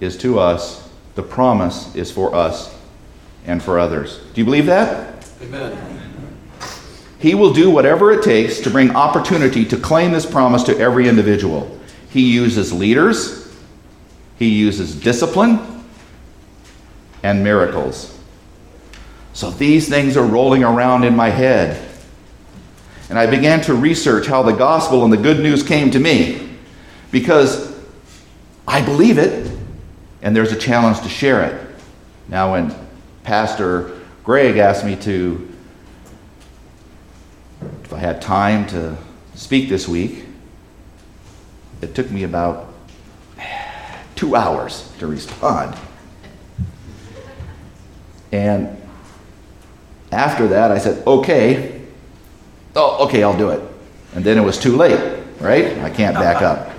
is 0.00 0.16
to 0.18 0.38
us, 0.38 0.88
the 1.14 1.22
promise 1.22 1.94
is 1.94 2.10
for 2.10 2.34
us 2.34 2.74
and 3.46 3.62
for 3.62 3.78
others. 3.78 4.20
Do 4.34 4.40
you 4.40 4.44
believe 4.44 4.66
that? 4.66 5.28
Amen. 5.42 5.98
He 7.18 7.34
will 7.34 7.52
do 7.52 7.70
whatever 7.70 8.12
it 8.12 8.22
takes 8.22 8.60
to 8.60 8.70
bring 8.70 8.94
opportunity 8.94 9.64
to 9.64 9.76
claim 9.76 10.12
this 10.12 10.26
promise 10.26 10.62
to 10.64 10.78
every 10.78 11.08
individual. 11.08 11.78
He 12.10 12.32
uses 12.32 12.72
leaders, 12.72 13.47
he 14.38 14.48
uses 14.48 14.94
discipline, 14.94 15.78
and 17.22 17.42
miracles. 17.42 18.16
So 19.32 19.50
these 19.50 19.88
things 19.88 20.16
are 20.16 20.24
rolling 20.24 20.64
around 20.64 21.04
in 21.04 21.14
my 21.14 21.30
head. 21.30 21.84
And 23.10 23.18
I 23.18 23.26
began 23.26 23.60
to 23.62 23.74
research 23.74 24.26
how 24.26 24.42
the 24.42 24.52
gospel 24.52 25.04
and 25.04 25.12
the 25.12 25.16
good 25.16 25.40
news 25.40 25.62
came 25.62 25.90
to 25.92 25.98
me 25.98 26.48
because 27.10 27.74
I 28.66 28.84
believe 28.84 29.18
it 29.18 29.50
and 30.22 30.36
there's 30.36 30.52
a 30.52 30.58
challenge 30.58 31.00
to 31.00 31.08
share 31.08 31.42
it. 31.44 31.74
Now, 32.28 32.52
when 32.52 32.74
Pastor 33.22 33.98
Greg 34.24 34.58
asked 34.58 34.84
me 34.84 34.96
to, 34.96 35.48
if 37.84 37.92
I 37.92 37.98
had 37.98 38.20
time 38.20 38.66
to 38.68 38.96
speak 39.34 39.68
this 39.68 39.88
week, 39.88 40.24
it 41.80 41.94
took 41.94 42.10
me 42.10 42.24
about 42.24 42.67
two 44.18 44.34
hours 44.34 44.92
to 44.98 45.06
respond. 45.06 45.78
And 48.32 48.76
after 50.10 50.48
that, 50.48 50.72
I 50.72 50.78
said, 50.78 51.06
okay, 51.06 51.82
oh, 52.74 53.06
okay, 53.06 53.22
I'll 53.22 53.38
do 53.38 53.50
it. 53.50 53.62
And 54.16 54.24
then 54.24 54.36
it 54.36 54.40
was 54.42 54.58
too 54.58 54.76
late, 54.76 55.22
right? 55.38 55.78
I 55.78 55.90
can't 55.90 56.16
back 56.16 56.42
up. 56.42 56.72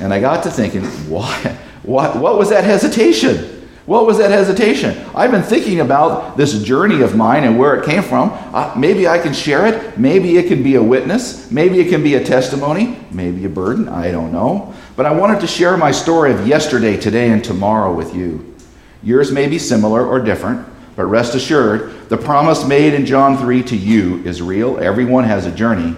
And 0.00 0.12
I 0.12 0.20
got 0.20 0.42
to 0.42 0.50
thinking, 0.50 0.84
why, 1.08 1.56
what, 1.84 2.16
what 2.16 2.36
was 2.36 2.50
that 2.50 2.64
hesitation? 2.64 3.68
What 3.86 4.04
was 4.04 4.18
that 4.18 4.32
hesitation? 4.32 5.00
I've 5.14 5.30
been 5.30 5.44
thinking 5.44 5.78
about 5.78 6.36
this 6.36 6.60
journey 6.60 7.02
of 7.02 7.14
mine 7.14 7.44
and 7.44 7.56
where 7.56 7.76
it 7.76 7.86
came 7.86 8.02
from. 8.02 8.30
Uh, 8.32 8.74
maybe 8.76 9.06
I 9.06 9.20
can 9.20 9.32
share 9.32 9.64
it. 9.64 9.96
Maybe 9.96 10.38
it 10.38 10.48
can 10.48 10.64
be 10.64 10.74
a 10.74 10.82
witness. 10.82 11.52
Maybe 11.52 11.78
it 11.78 11.88
can 11.88 12.02
be 12.02 12.16
a 12.16 12.24
testimony. 12.24 12.98
Maybe 13.12 13.44
a 13.44 13.48
burden. 13.48 13.88
I 13.88 14.10
don't 14.10 14.32
know. 14.32 14.74
But 14.96 15.04
I 15.04 15.12
wanted 15.12 15.40
to 15.40 15.46
share 15.46 15.76
my 15.76 15.92
story 15.92 16.32
of 16.32 16.46
yesterday, 16.46 16.96
today, 16.96 17.30
and 17.30 17.44
tomorrow 17.44 17.92
with 17.92 18.14
you. 18.14 18.54
Yours 19.02 19.30
may 19.30 19.46
be 19.46 19.58
similar 19.58 20.04
or 20.04 20.18
different, 20.18 20.66
but 20.96 21.04
rest 21.04 21.34
assured, 21.34 22.08
the 22.08 22.16
promise 22.16 22.66
made 22.66 22.94
in 22.94 23.04
John 23.04 23.36
3 23.36 23.62
to 23.64 23.76
you 23.76 24.24
is 24.24 24.40
real. 24.40 24.78
Everyone 24.78 25.24
has 25.24 25.44
a 25.44 25.52
journey 25.52 25.94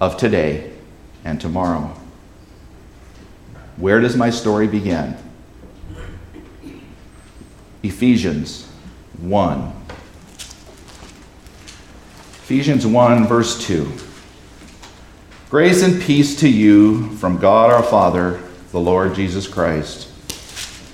of 0.00 0.16
today 0.16 0.72
and 1.24 1.38
tomorrow. 1.38 1.94
Where 3.76 4.00
does 4.00 4.16
my 4.16 4.30
story 4.30 4.66
begin? 4.66 5.14
Ephesians 7.82 8.66
1. 9.18 9.72
Ephesians 12.42 12.86
1, 12.86 13.26
verse 13.26 13.62
2. 13.66 13.92
Grace 15.50 15.82
and 15.82 16.00
peace 16.00 16.38
to 16.38 16.48
you 16.48 17.08
from 17.16 17.36
God 17.36 17.72
our 17.72 17.82
Father, 17.82 18.40
the 18.70 18.78
Lord 18.78 19.16
Jesus 19.16 19.48
Christ. 19.48 20.06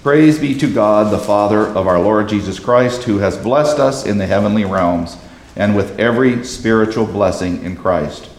Praise 0.03 0.39
be 0.39 0.57
to 0.57 0.73
God, 0.73 1.13
the 1.13 1.19
Father 1.19 1.67
of 1.67 1.87
our 1.87 2.01
Lord 2.01 2.31
Jesus 2.31 2.59
Christ, 2.59 3.03
who 3.03 3.19
has 3.19 3.37
blessed 3.37 3.79
us 3.79 4.07
in 4.07 4.17
the 4.17 4.25
heavenly 4.25 4.65
realms 4.65 5.19
and 5.57 5.77
with 5.77 6.01
every 6.01 6.43
spiritual 6.43 7.05
blessing 7.05 7.63
in 7.65 7.77
Christ. 7.77 8.31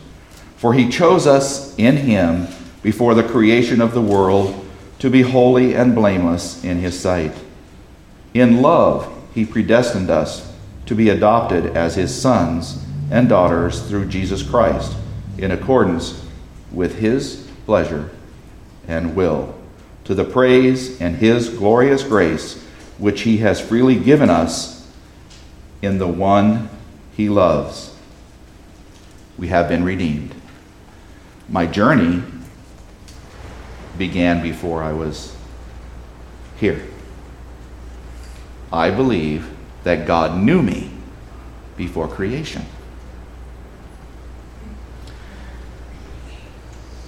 For 0.56 0.74
he 0.74 0.90
chose 0.90 1.28
us 1.28 1.78
in 1.78 1.98
him 1.98 2.48
before 2.82 3.14
the 3.14 3.22
creation 3.22 3.80
of 3.80 3.94
the 3.94 4.02
world 4.02 4.66
to 4.98 5.12
be 5.12 5.22
holy 5.22 5.76
and 5.76 5.94
blameless 5.94 6.64
in 6.64 6.80
his 6.80 7.00
sight. 7.00 7.34
In 8.34 8.64
love, 8.64 9.08
he 9.36 9.46
predestined 9.46 10.10
us 10.10 10.52
to 10.88 10.96
be 10.96 11.10
adopted 11.10 11.78
as 11.78 11.94
his 11.94 12.20
sons 12.20 12.84
and 13.12 13.30
daughters 13.30 13.88
through 13.88 14.08
Jesus 14.08 14.42
Christ, 14.42 14.96
in 15.38 15.52
accordance 15.52 16.26
with 16.72 17.00
his 17.00 17.48
pleasure 17.66 18.10
and 18.88 19.16
will, 19.16 19.56
to 20.06 20.16
the 20.16 20.24
praise 20.24 21.00
and 21.02 21.18
his 21.18 21.50
glorious 21.50 22.04
grace, 22.04 22.64
which 22.98 23.22
he 23.22 23.38
has 23.38 23.60
freely 23.60 23.96
given 23.96 24.30
us 24.30 24.90
in 25.82 25.98
the 25.98 26.08
one 26.08 26.70
he 27.16 27.30
loves. 27.30 27.96
We 29.38 29.50
have 29.50 29.70
been 29.70 29.84
redeemed. 29.84 30.34
My 31.50 31.66
journey 31.66 32.24
began 33.98 34.42
before 34.42 34.84
I 34.84 34.94
was 34.94 35.36
here. 36.60 36.86
I 38.72 38.92
believe 38.92 39.50
that 39.84 40.08
God 40.08 40.38
knew 40.38 40.62
me 40.62 40.92
before 41.78 42.08
creation. 42.08 42.66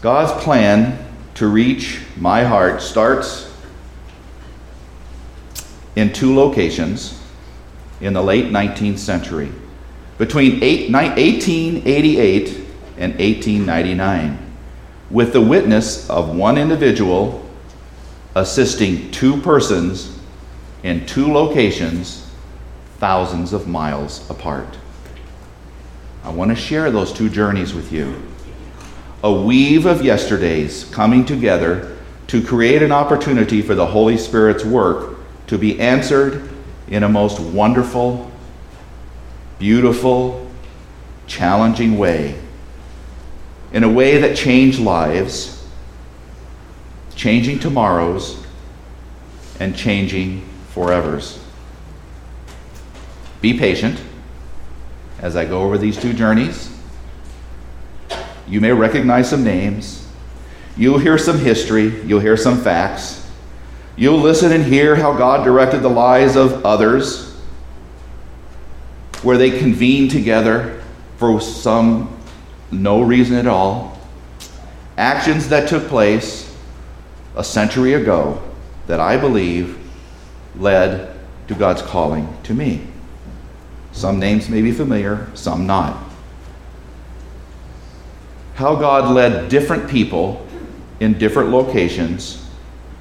God's 0.01 0.43
plan 0.43 0.97
to 1.35 1.47
reach 1.47 2.01
my 2.17 2.43
heart 2.43 2.81
starts 2.81 3.53
in 5.95 6.13
two 6.13 6.33
locations 6.35 7.21
in 7.99 8.13
the 8.13 8.23
late 8.23 8.45
19th 8.45 8.99
century, 8.99 9.51
between 10.17 10.61
1888 10.61 12.47
and 12.97 13.13
1899, 13.13 14.55
with 15.09 15.33
the 15.33 15.41
witness 15.41 16.09
of 16.09 16.35
one 16.35 16.57
individual 16.57 17.45
assisting 18.35 19.11
two 19.11 19.41
persons 19.41 20.17
in 20.83 21.05
two 21.05 21.31
locations 21.33 22.25
thousands 22.99 23.51
of 23.53 23.67
miles 23.67 24.29
apart. 24.29 24.77
I 26.23 26.29
want 26.29 26.51
to 26.51 26.55
share 26.55 26.91
those 26.91 27.11
two 27.11 27.29
journeys 27.29 27.73
with 27.73 27.91
you. 27.91 28.28
A 29.21 29.33
weave 29.33 29.85
of 29.85 30.03
yesterdays 30.03 30.85
coming 30.85 31.25
together 31.25 31.97
to 32.27 32.41
create 32.41 32.81
an 32.81 32.91
opportunity 32.91 33.61
for 33.61 33.75
the 33.75 33.87
Holy 33.87 34.17
Spirit's 34.17 34.63
work 34.63 35.17
to 35.47 35.57
be 35.57 35.79
answered 35.79 36.49
in 36.87 37.03
a 37.03 37.09
most 37.09 37.39
wonderful, 37.39 38.31
beautiful, 39.57 40.49
challenging 41.27 41.97
way. 41.97 42.39
In 43.73 43.83
a 43.83 43.89
way 43.89 44.19
that 44.19 44.37
changed 44.37 44.79
lives, 44.79 45.67
changing 47.15 47.59
tomorrows, 47.59 48.41
and 49.59 49.75
changing 49.75 50.47
forevers. 50.73 51.39
Be 53.41 53.57
patient 53.57 54.01
as 55.19 55.35
I 55.35 55.45
go 55.45 55.63
over 55.63 55.77
these 55.77 55.97
two 55.97 56.13
journeys. 56.13 56.78
You 58.49 58.59
may 58.59 58.71
recognize 58.71 59.29
some 59.29 59.43
names. 59.43 60.07
You'll 60.75 60.97
hear 60.97 61.17
some 61.17 61.37
history. 61.37 62.01
You'll 62.03 62.19
hear 62.19 62.35
some 62.35 62.57
facts. 62.57 63.29
You'll 63.95 64.19
listen 64.19 64.51
and 64.51 64.63
hear 64.63 64.95
how 64.95 65.13
God 65.13 65.43
directed 65.43 65.79
the 65.79 65.89
lives 65.89 66.35
of 66.35 66.65
others, 66.65 67.35
where 69.21 69.37
they 69.37 69.59
convened 69.59 70.11
together 70.11 70.81
for 71.17 71.39
some 71.41 72.17
no 72.71 73.01
reason 73.01 73.35
at 73.35 73.45
all. 73.45 73.99
Actions 74.97 75.49
that 75.49 75.69
took 75.69 75.87
place 75.87 76.55
a 77.35 77.43
century 77.43 77.93
ago 77.93 78.41
that 78.87 78.99
I 78.99 79.17
believe 79.17 79.77
led 80.55 81.15
to 81.47 81.53
God's 81.55 81.81
calling 81.81 82.33
to 82.43 82.53
me. 82.53 82.87
Some 83.91 84.19
names 84.19 84.49
may 84.49 84.61
be 84.61 84.71
familiar, 84.71 85.29
some 85.33 85.67
not. 85.67 86.08
How 88.59 88.75
God 88.75 89.15
led 89.15 89.47
different 89.47 89.89
people 89.89 90.45
in 90.99 91.17
different 91.17 91.49
locations 91.49 92.45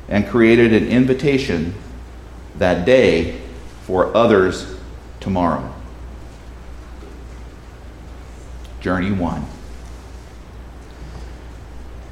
and 0.09 0.25
created 0.25 0.73
an 0.73 0.87
invitation 0.87 1.75
that 2.59 2.87
day 2.87 3.41
for 3.83 4.17
others 4.17 4.77
tomorrow. 5.19 5.75
Journey 8.81 9.11
1. 9.11 9.47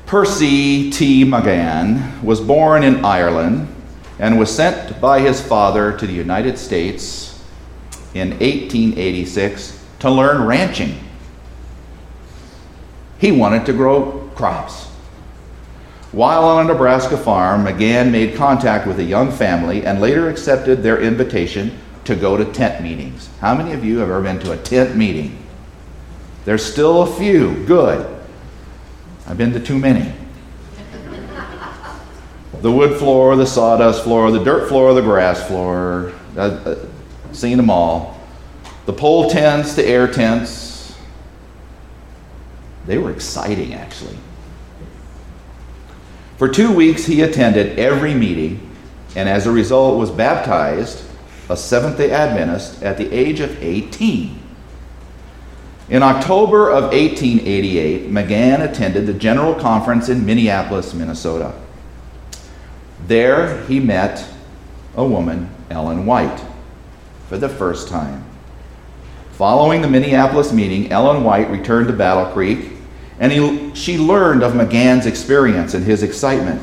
Percy 0.06 0.90
T. 0.90 1.22
Magan 1.22 2.24
was 2.24 2.40
born 2.40 2.82
in 2.82 3.04
Ireland 3.04 3.72
and 4.18 4.40
was 4.40 4.52
sent 4.52 5.00
by 5.00 5.20
his 5.20 5.40
father 5.40 5.96
to 5.96 6.04
the 6.04 6.12
United 6.12 6.58
States 6.58 7.40
in 8.12 8.30
1886 8.30 9.84
to 10.00 10.10
learn 10.10 10.44
ranching. 10.48 11.05
He 13.18 13.32
wanted 13.32 13.66
to 13.66 13.72
grow 13.72 14.30
crops. 14.34 14.86
While 16.12 16.44
on 16.44 16.64
a 16.64 16.72
Nebraska 16.72 17.16
farm, 17.16 17.64
Magan 17.64 18.10
made 18.10 18.36
contact 18.36 18.86
with 18.86 18.98
a 18.98 19.04
young 19.04 19.30
family 19.30 19.84
and 19.84 20.00
later 20.00 20.28
accepted 20.28 20.82
their 20.82 21.00
invitation 21.00 21.78
to 22.04 22.14
go 22.14 22.36
to 22.36 22.44
tent 22.44 22.82
meetings. 22.82 23.28
How 23.40 23.54
many 23.54 23.72
of 23.72 23.84
you 23.84 23.98
have 23.98 24.08
ever 24.08 24.22
been 24.22 24.38
to 24.40 24.52
a 24.52 24.56
tent 24.56 24.96
meeting? 24.96 25.36
There's 26.44 26.64
still 26.64 27.02
a 27.02 27.06
few. 27.06 27.64
Good. 27.66 28.06
I've 29.26 29.36
been 29.36 29.52
to 29.52 29.60
too 29.60 29.78
many 29.78 30.12
the 32.66 32.72
wood 32.72 32.98
floor, 32.98 33.36
the 33.36 33.46
sawdust 33.46 34.02
floor, 34.02 34.30
the 34.30 34.42
dirt 34.42 34.68
floor, 34.68 34.94
the 34.94 35.02
grass 35.02 35.46
floor. 35.46 36.12
I've 36.32 36.66
uh, 36.66 36.76
seen 37.32 37.56
them 37.56 37.70
all. 37.70 38.20
The 38.86 38.92
pole 38.92 39.30
tents, 39.30 39.74
the 39.74 39.86
air 39.86 40.08
tents. 40.08 40.65
They 42.86 42.98
were 42.98 43.10
exciting, 43.10 43.74
actually. 43.74 44.16
For 46.36 46.48
two 46.48 46.72
weeks, 46.72 47.06
he 47.06 47.22
attended 47.22 47.78
every 47.78 48.14
meeting 48.14 48.66
and 49.16 49.30
as 49.30 49.46
a 49.46 49.50
result 49.50 49.98
was 49.98 50.10
baptized 50.10 51.02
a 51.48 51.56
Seventh 51.56 51.96
day 51.96 52.10
Adventist 52.10 52.82
at 52.82 52.98
the 52.98 53.10
age 53.12 53.40
of 53.40 53.62
18. 53.62 54.38
In 55.88 56.02
October 56.02 56.68
of 56.68 56.84
1888, 56.84 58.10
Magan 58.10 58.60
attended 58.60 59.06
the 59.06 59.14
General 59.14 59.54
Conference 59.54 60.08
in 60.08 60.26
Minneapolis, 60.26 60.92
Minnesota. 60.92 61.54
There 63.06 63.64
he 63.66 63.80
met 63.80 64.28
a 64.96 65.04
woman, 65.04 65.48
Ellen 65.70 66.04
White, 66.04 66.44
for 67.28 67.38
the 67.38 67.48
first 67.48 67.88
time. 67.88 68.24
Following 69.32 69.80
the 69.80 69.88
Minneapolis 69.88 70.52
meeting, 70.52 70.90
Ellen 70.90 71.22
White 71.22 71.48
returned 71.50 71.86
to 71.86 71.92
Battle 71.92 72.32
Creek 72.32 72.72
and 73.18 73.32
he, 73.32 73.74
she 73.74 73.98
learned 73.98 74.42
of 74.42 74.54
Magan's 74.54 75.06
experience 75.06 75.74
and 75.74 75.84
his 75.84 76.02
excitement 76.02 76.62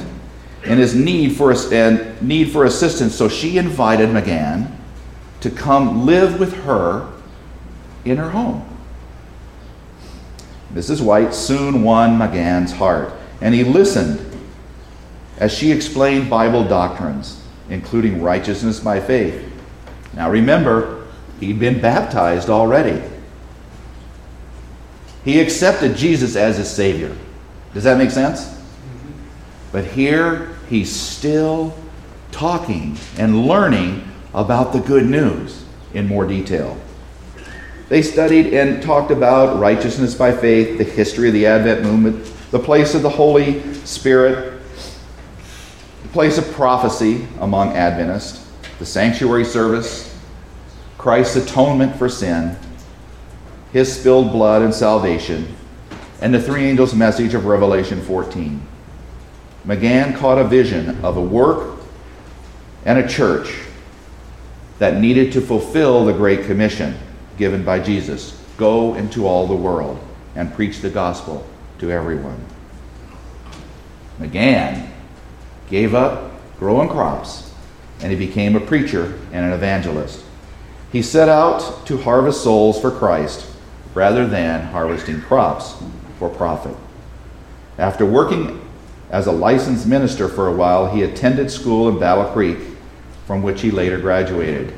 and 0.65 0.79
his 0.79 0.95
need 0.95 1.35
for, 1.35 1.53
and 1.73 2.21
need 2.21 2.51
for 2.51 2.65
assistance, 2.65 3.15
so 3.15 3.27
she 3.27 3.57
invited 3.57 4.09
Magan 4.09 4.77
to 5.41 5.49
come 5.49 6.05
live 6.05 6.39
with 6.39 6.53
her 6.63 7.11
in 8.05 8.17
her 8.17 8.29
home. 8.29 8.65
Mrs. 10.73 11.01
White 11.01 11.33
soon 11.33 11.83
won 11.83 12.17
Magan's 12.17 12.71
heart, 12.71 13.13
and 13.41 13.53
he 13.53 13.63
listened 13.63 14.19
as 15.37 15.51
she 15.51 15.71
explained 15.71 16.29
Bible 16.29 16.63
doctrines, 16.63 17.43
including 17.69 18.21
righteousness 18.21 18.79
by 18.79 18.99
faith. 18.99 19.51
Now 20.13 20.29
remember, 20.29 21.05
he'd 21.39 21.59
been 21.59 21.81
baptized 21.81 22.49
already. 22.49 23.01
He 25.23 25.39
accepted 25.39 25.95
Jesus 25.95 26.35
as 26.35 26.57
his 26.57 26.69
Savior. 26.69 27.15
Does 27.73 27.83
that 27.85 27.97
make 27.97 28.11
sense? 28.11 28.61
But 29.71 29.85
here 29.85 30.55
he's 30.69 30.93
still 30.93 31.75
talking 32.31 32.97
and 33.17 33.47
learning 33.47 34.07
about 34.33 34.73
the 34.73 34.79
good 34.79 35.05
news 35.05 35.63
in 35.93 36.07
more 36.07 36.27
detail. 36.27 36.77
They 37.89 38.01
studied 38.01 38.53
and 38.53 38.81
talked 38.81 39.11
about 39.11 39.59
righteousness 39.59 40.15
by 40.15 40.31
faith, 40.31 40.77
the 40.77 40.83
history 40.83 41.27
of 41.27 41.33
the 41.33 41.45
Advent 41.45 41.83
movement, 41.83 42.25
the 42.51 42.59
place 42.59 42.95
of 42.95 43.01
the 43.01 43.09
Holy 43.09 43.61
Spirit, 43.85 44.59
the 46.01 46.09
place 46.09 46.37
of 46.37 46.51
prophecy 46.53 47.27
among 47.39 47.73
Adventists, 47.73 48.49
the 48.79 48.85
sanctuary 48.85 49.45
service, 49.45 50.17
Christ's 50.97 51.35
atonement 51.35 51.95
for 51.95 52.09
sin, 52.09 52.57
his 53.73 53.91
spilled 53.91 54.31
blood 54.31 54.61
and 54.61 54.73
salvation, 54.73 55.47
and 56.21 56.31
the 56.31 56.41
three 56.41 56.63
angels' 56.63 56.93
message 56.93 57.33
of 57.33 57.45
Revelation 57.45 57.99
14. 57.99 58.61
Magan 59.65 60.13
caught 60.13 60.37
a 60.37 60.43
vision 60.43 61.03
of 61.03 61.17
a 61.17 61.21
work 61.21 61.79
and 62.85 62.99
a 62.99 63.07
church 63.07 63.63
that 64.77 65.01
needed 65.01 65.33
to 65.33 65.41
fulfill 65.41 66.05
the 66.05 66.13
Great 66.13 66.45
Commission 66.45 66.95
given 67.37 67.65
by 67.65 67.79
Jesus 67.79 68.39
go 68.57 68.93
into 68.93 69.25
all 69.25 69.47
the 69.47 69.55
world 69.55 69.99
and 70.35 70.53
preach 70.53 70.79
the 70.81 70.89
gospel 70.89 71.45
to 71.79 71.89
everyone. 71.89 72.45
Magan 74.19 74.87
gave 75.67 75.95
up 75.95 76.31
growing 76.59 76.89
crops 76.89 77.51
and 78.01 78.11
he 78.11 78.17
became 78.17 78.55
a 78.55 78.59
preacher 78.59 79.19
and 79.31 79.45
an 79.45 79.53
evangelist. 79.53 80.23
He 80.91 81.01
set 81.01 81.27
out 81.27 81.87
to 81.87 81.97
harvest 81.97 82.43
souls 82.43 82.79
for 82.79 82.91
Christ 82.91 83.47
rather 83.93 84.27
than 84.27 84.61
harvesting 84.67 85.21
crops 85.21 85.75
for 86.19 86.29
profit. 86.29 86.75
After 87.77 88.05
working 88.05 88.59
as 89.09 89.27
a 89.27 89.31
licensed 89.31 89.87
minister 89.87 90.27
for 90.27 90.47
a 90.47 90.53
while, 90.53 90.89
he 90.89 91.03
attended 91.03 91.51
school 91.51 91.89
in 91.89 91.99
Battle 91.99 92.25
Creek, 92.31 92.57
from 93.27 93.43
which 93.43 93.61
he 93.61 93.71
later 93.71 93.99
graduated. 93.99 94.69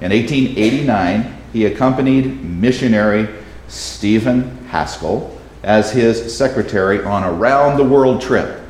In 0.00 0.12
1889, 0.12 1.36
he 1.52 1.66
accompanied 1.66 2.44
missionary 2.44 3.28
Stephen 3.68 4.64
Haskell 4.66 5.36
as 5.62 5.90
his 5.92 6.36
secretary 6.36 7.02
on 7.02 7.24
a 7.24 7.32
round 7.32 7.78
the 7.78 7.84
world 7.84 8.20
trip. 8.20 8.60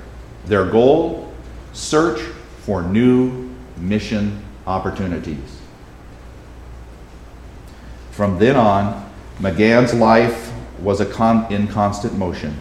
Their 0.47 0.67
goal 0.67 1.33
search 1.73 2.21
for 2.63 2.83
new 2.83 3.51
mission 3.77 4.43
opportunities. 4.67 5.61
From 8.11 8.39
then 8.39 8.57
on, 8.57 9.10
Magan's 9.40 9.94
life 9.94 10.53
was 10.81 11.00
con- 11.12 11.50
in 11.50 11.66
constant 11.66 12.16
motion. 12.18 12.55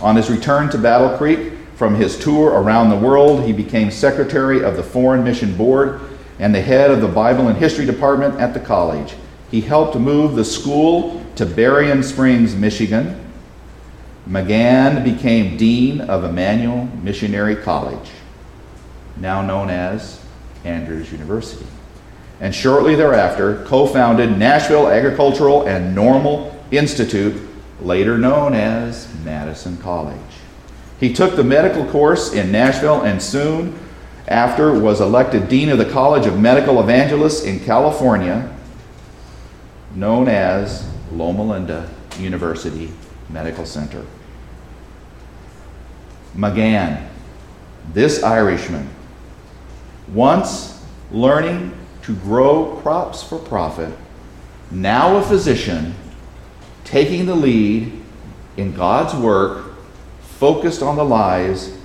On 0.00 0.16
his 0.16 0.30
return 0.30 0.70
to 0.70 0.78
Battle 0.78 1.18
Creek 1.18 1.52
from 1.76 1.94
his 1.94 2.18
tour 2.18 2.52
around 2.52 2.88
the 2.88 2.96
world, 2.96 3.44
he 3.44 3.52
became 3.52 3.90
secretary 3.90 4.64
of 4.64 4.76
the 4.76 4.82
Foreign 4.82 5.22
Mission 5.22 5.54
Board 5.54 6.00
and 6.38 6.54
the 6.54 6.62
head 6.62 6.90
of 6.90 7.02
the 7.02 7.08
Bible 7.08 7.48
and 7.48 7.58
History 7.58 7.84
Department 7.84 8.40
at 8.40 8.54
the 8.54 8.60
college. 8.60 9.14
He 9.50 9.60
helped 9.60 9.96
move 9.96 10.34
the 10.34 10.46
school 10.46 11.22
to 11.36 11.44
Berrien 11.44 12.02
Springs, 12.02 12.54
Michigan. 12.54 13.20
Magan 14.26 15.04
became 15.04 15.58
dean 15.58 16.00
of 16.00 16.24
Emmanuel 16.24 16.86
Missionary 17.02 17.54
College, 17.54 18.10
now 19.18 19.42
known 19.42 19.68
as 19.68 20.24
Andrews 20.64 21.12
University 21.12 21.66
and 22.40 22.54
shortly 22.54 22.94
thereafter 22.94 23.64
co 23.64 23.86
founded 23.86 24.36
Nashville 24.36 24.88
Agricultural 24.88 25.66
and 25.66 25.94
Normal 25.94 26.54
Institute, 26.70 27.40
later 27.80 28.18
known 28.18 28.54
as 28.54 29.08
Madison 29.24 29.76
College. 29.78 30.18
He 30.98 31.12
took 31.12 31.36
the 31.36 31.44
medical 31.44 31.84
course 31.86 32.32
in 32.32 32.50
Nashville 32.50 33.02
and 33.02 33.20
soon 33.20 33.78
after 34.26 34.78
was 34.78 35.00
elected 35.00 35.48
Dean 35.48 35.68
of 35.68 35.78
the 35.78 35.90
College 35.90 36.26
of 36.26 36.38
Medical 36.40 36.80
Evangelists 36.80 37.44
in 37.44 37.60
California, 37.60 38.50
known 39.94 40.28
as 40.28 40.88
Loma 41.12 41.42
Linda 41.42 41.90
University 42.18 42.90
Medical 43.28 43.66
Center. 43.66 44.04
Magan, 46.34 47.06
this 47.92 48.22
Irishman, 48.22 48.88
once 50.12 50.82
learning 51.12 51.72
to 52.04 52.14
grow 52.16 52.76
crops 52.82 53.22
for 53.22 53.38
profit, 53.38 53.92
now 54.70 55.16
a 55.16 55.22
physician 55.22 55.94
taking 56.84 57.26
the 57.26 57.34
lead 57.34 57.92
in 58.56 58.74
God's 58.74 59.14
work 59.14 59.74
focused 60.20 60.82
on 60.82 60.96
the 60.96 61.04
lives 61.04 61.76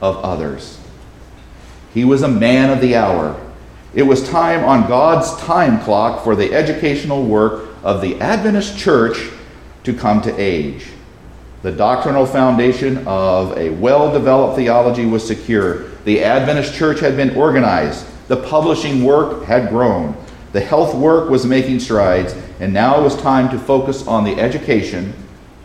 of 0.00 0.16
others. 0.18 0.78
He 1.92 2.04
was 2.04 2.22
a 2.22 2.28
man 2.28 2.70
of 2.70 2.80
the 2.80 2.96
hour. 2.96 3.38
It 3.94 4.04
was 4.04 4.26
time 4.28 4.64
on 4.64 4.88
God's 4.88 5.36
time 5.42 5.80
clock 5.80 6.24
for 6.24 6.34
the 6.34 6.54
educational 6.54 7.24
work 7.24 7.68
of 7.82 8.00
the 8.00 8.18
Adventist 8.20 8.78
church 8.78 9.30
to 9.84 9.92
come 9.92 10.22
to 10.22 10.34
age. 10.40 10.86
The 11.62 11.72
doctrinal 11.72 12.24
foundation 12.24 13.06
of 13.06 13.56
a 13.58 13.70
well 13.70 14.12
developed 14.12 14.56
theology 14.56 15.04
was 15.04 15.26
secure. 15.26 15.88
The 16.04 16.24
Adventist 16.24 16.74
church 16.74 17.00
had 17.00 17.16
been 17.16 17.36
organized. 17.36 18.06
The 18.32 18.42
publishing 18.44 19.04
work 19.04 19.44
had 19.44 19.68
grown. 19.68 20.16
The 20.52 20.60
health 20.62 20.94
work 20.94 21.28
was 21.28 21.44
making 21.44 21.80
strides, 21.80 22.34
and 22.60 22.72
now 22.72 22.98
it 22.98 23.02
was 23.02 23.14
time 23.14 23.50
to 23.50 23.58
focus 23.58 24.06
on 24.06 24.24
the 24.24 24.40
education 24.40 25.12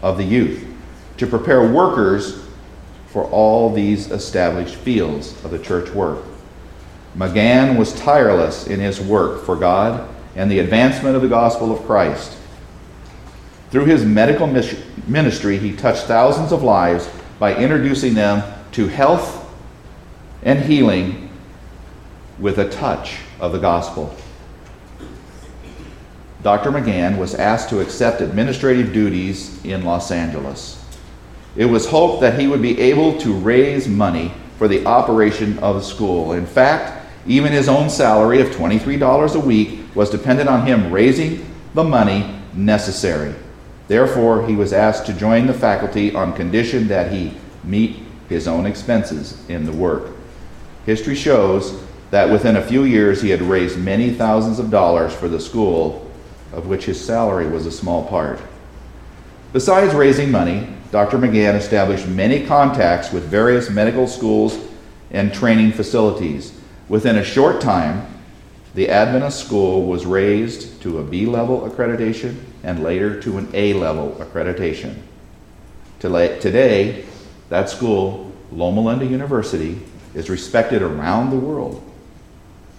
of 0.02 0.18
the 0.18 0.26
youth, 0.26 0.68
to 1.16 1.26
prepare 1.26 1.72
workers 1.72 2.46
for 3.08 3.24
all 3.24 3.74
these 3.74 4.12
established 4.12 4.76
fields 4.76 5.32
of 5.46 5.52
the 5.52 5.60
church 5.60 5.92
work. 5.92 6.26
Magan 7.16 7.78
was 7.78 7.94
tireless 7.94 8.68
in 8.68 8.82
his 8.82 9.00
work 9.00 9.46
for 9.46 9.56
God 9.56 10.14
and 10.36 10.52
the 10.52 10.60
advancement 10.60 11.16
of 11.16 11.22
the 11.22 11.30
gospel 11.30 11.72
of 11.72 11.86
Christ. 11.86 12.38
Through 13.72 13.86
his 13.86 14.04
medical 14.04 14.46
ministry, 14.46 15.58
he 15.58 15.74
touched 15.74 16.04
thousands 16.04 16.52
of 16.52 16.64
lives 16.64 17.10
by 17.40 17.56
introducing 17.56 18.14
them 18.14 18.44
to 18.74 18.88
health 18.88 19.50
and 20.44 20.60
healing 20.60 21.27
with 22.40 22.60
a 22.60 22.70
touch 22.70 23.18
of 23.40 23.52
the 23.52 23.60
gospel. 23.60 24.16
Dr. 26.44 26.72
Magan 26.72 27.18
was 27.18 27.36
asked 27.36 27.70
to 27.70 27.80
accept 27.80 28.22
administrative 28.22 28.94
duties 28.94 29.64
in 29.66 29.84
Los 29.84 30.12
Angeles. 30.12 30.84
It 31.56 31.66
was 31.66 31.88
hoped 31.88 32.22
that 32.22 32.40
he 32.40 32.48
would 32.48 32.62
be 32.62 32.80
able 32.80 33.18
to 33.20 33.34
raise 33.34 33.88
money 33.88 34.32
for 34.58 34.68
the 34.68 34.86
operation 34.86 35.58
of 35.60 35.76
the 35.76 35.82
school. 35.82 36.34
In 36.34 36.46
fact, 36.46 37.06
even 37.26 37.52
his 37.52 37.68
own 37.68 37.90
salary 37.90 38.40
of 38.40 38.48
$23 38.48 39.36
a 39.36 39.40
week 39.40 39.80
was 39.96 40.10
dependent 40.10 40.48
on 40.48 40.66
him 40.66 40.92
raising 40.92 41.46
the 41.74 41.84
money 41.84 42.40
necessary. 42.54 43.34
Therefore, 43.88 44.46
he 44.48 44.56
was 44.56 44.74
asked 44.74 45.06
to 45.08 45.14
join 45.14 45.48
the 45.48 45.54
faculty 45.54 46.14
on 46.14 46.34
condition 46.34 46.88
that 46.90 47.12
he 47.12 47.34
meet 47.64 47.98
his 48.30 48.48
own 48.48 48.66
expenses 48.66 49.44
in 49.50 49.66
the 49.66 49.72
work. 49.72 50.12
History 50.86 51.16
shows 51.16 51.84
that 52.12 52.30
within 52.30 52.56
a 52.56 52.62
few 52.62 52.84
years 52.84 53.22
he 53.22 53.30
had 53.30 53.42
raised 53.42 53.78
many 53.78 54.12
thousands 54.12 54.60
of 54.60 54.72
dollars 54.72 55.14
for 55.14 55.28
the 55.28 55.40
school, 55.40 56.10
of 56.54 56.68
which 56.68 56.86
his 56.86 57.04
salary 57.04 57.48
was 57.48 57.66
a 57.66 57.72
small 57.72 58.06
part. 58.08 58.40
Besides 59.54 59.94
raising 59.94 60.32
money, 60.32 60.74
Dr. 60.92 61.18
Magan 61.18 61.56
established 61.56 62.08
many 62.08 62.46
contacts 62.46 63.12
with 63.12 63.24
various 63.24 63.70
medical 63.70 64.08
schools 64.08 64.58
and 65.12 65.34
training 65.34 65.74
facilities. 65.74 66.58
Within 66.88 67.18
a 67.18 67.24
short 67.24 67.60
time, 67.60 68.08
the 68.74 68.90
Adventist 68.90 69.44
school 69.44 69.86
was 69.86 70.06
raised 70.06 70.82
to 70.82 71.00
a 71.00 71.04
B 71.04 71.26
level 71.26 71.70
accreditation 71.70 72.38
and 72.64 72.84
later 72.84 73.20
to 73.22 73.38
an 73.38 73.50
A 73.54 73.74
level 73.74 74.16
accreditation. 74.20 74.96
Today, 76.00 77.06
that 77.50 77.70
school, 77.70 78.32
Loma 78.52 78.82
Linda 78.82 79.06
University, 79.06 79.82
is 80.14 80.30
respected 80.30 80.82
around 80.82 81.32
the 81.32 81.38
world 81.38 81.84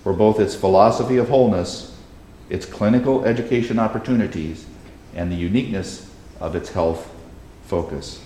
for 0.08 0.14
both 0.14 0.40
its 0.40 0.54
philosophy 0.54 1.18
of 1.18 1.28
wholeness, 1.28 1.94
its 2.48 2.64
clinical 2.64 3.26
education 3.26 3.78
opportunities, 3.78 4.64
and 5.14 5.30
the 5.30 5.36
uniqueness 5.36 6.10
of 6.40 6.56
its 6.56 6.70
health 6.70 7.14
focus. 7.66 8.24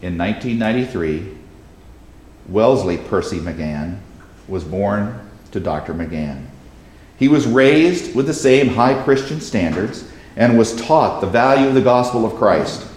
In 0.00 0.16
1993, 0.16 1.36
Wellesley 2.48 2.96
Percy 2.96 3.38
Magan 3.40 4.00
was 4.48 4.64
born 4.64 5.30
to 5.52 5.60
Dr. 5.60 5.92
Magan. 5.92 6.50
He 7.18 7.28
was 7.28 7.46
raised 7.46 8.14
with 8.14 8.26
the 8.26 8.32
same 8.32 8.68
high 8.68 9.02
Christian 9.02 9.42
standards 9.42 10.10
and 10.34 10.56
was 10.56 10.74
taught 10.80 11.20
the 11.20 11.26
value 11.26 11.68
of 11.68 11.74
the 11.74 11.82
gospel 11.82 12.24
of 12.24 12.36
Christ. 12.36 12.89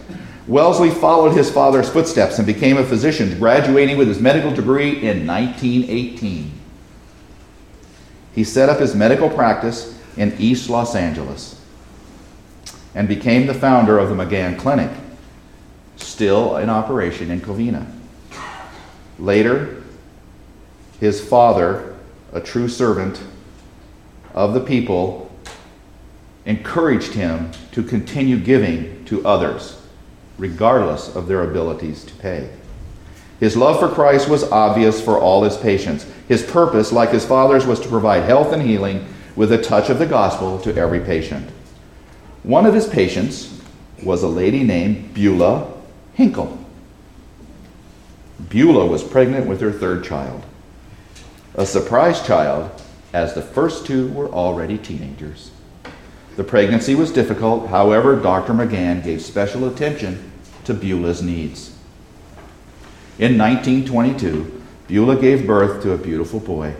Wellesley 0.48 0.90
followed 0.90 1.36
his 1.36 1.50
father's 1.50 1.90
footsteps 1.90 2.38
and 2.38 2.46
became 2.46 2.78
a 2.78 2.84
physician, 2.84 3.40
graduating 3.40 3.98
with 3.98 4.10
his 4.10 4.20
medical 4.20 4.54
degree 4.54 4.90
in 4.90 5.26
1918. 5.26 6.52
He 8.34 8.44
set 8.44 8.68
up 8.68 8.80
his 8.80 8.94
medical 8.94 9.30
practice 9.30 9.98
in 10.18 10.36
East 10.38 10.70
Los 10.70 10.96
Angeles 10.96 11.62
and 12.94 13.08
became 13.08 13.48
the 13.48 13.54
founder 13.54 13.98
of 13.98 14.10
the 14.10 14.16
Magan 14.16 14.58
Clinic, 14.58 14.92
still 15.96 16.58
in 16.58 16.70
operation 16.70 17.32
in 17.32 17.40
Covina. 17.40 17.90
Later, 19.18 19.84
his 21.00 21.26
father, 21.26 21.96
a 22.34 22.42
true 22.42 22.68
servant 22.68 23.22
of 24.34 24.54
the 24.54 24.60
people, 24.60 25.32
encouraged 26.46 27.14
him 27.14 27.52
to 27.72 27.84
continue 27.84 28.38
giving 28.38 29.06
to 29.06 29.26
others, 29.26 29.83
regardless 30.38 31.16
of 31.16 31.28
their 31.28 31.44
abilities 31.44 32.04
to 32.06 32.14
pay. 32.16 32.50
His 33.40 33.58
love 33.58 33.80
for 33.80 33.90
Christ 33.90 34.30
was 34.30 34.44
obvious 34.52 35.02
for 35.02 35.20
all 35.20 35.44
his 35.44 35.58
patients. 35.58 36.06
His 36.28 36.44
purpose, 36.44 36.92
like 36.92 37.10
his 37.10 37.26
father's, 37.26 37.66
was 37.66 37.80
to 37.82 37.90
provide 37.90 38.24
health 38.24 38.54
and 38.54 38.62
healing 38.62 39.06
with 39.36 39.52
a 39.52 39.62
touch 39.62 39.90
of 39.90 40.00
the 40.00 40.06
gospel 40.06 40.60
to 40.60 40.76
every 40.76 41.00
patient. 41.00 41.50
One 42.44 42.66
of 42.66 42.74
his 42.74 42.88
patients 42.88 43.60
was 44.04 44.24
a 44.24 44.28
lady 44.28 44.64
named 44.64 45.14
Beulah 45.14 45.72
Hinkle. 46.14 46.60
Beulah 48.50 48.86
was 48.86 49.04
pregnant 49.04 49.48
with 49.48 49.62
her 49.62 49.72
third 49.72 50.04
child, 50.04 50.46
a 51.56 51.66
surprise 51.66 52.26
child, 52.26 52.70
as 53.14 53.34
the 53.34 53.42
first 53.42 53.86
two 53.86 54.12
were 54.12 54.28
already 54.30 54.78
teenagers. 54.78 55.52
The 56.36 56.44
pregnancy 56.44 56.96
was 56.96 57.12
difficult, 57.12 57.68
however, 57.68 58.16
Dr. 58.16 58.54
Magan 58.54 59.02
gave 59.02 59.22
special 59.22 59.68
attention 59.68 60.32
to 60.66 60.74
Beulah's 60.74 61.22
needs. 61.22 61.76
In 63.20 63.38
1922, 63.38 64.62
Beulah 64.88 65.22
gave 65.22 65.46
birth 65.46 65.84
to 65.84 65.92
a 65.92 65.98
beautiful 65.98 66.40
boy. 66.40 66.76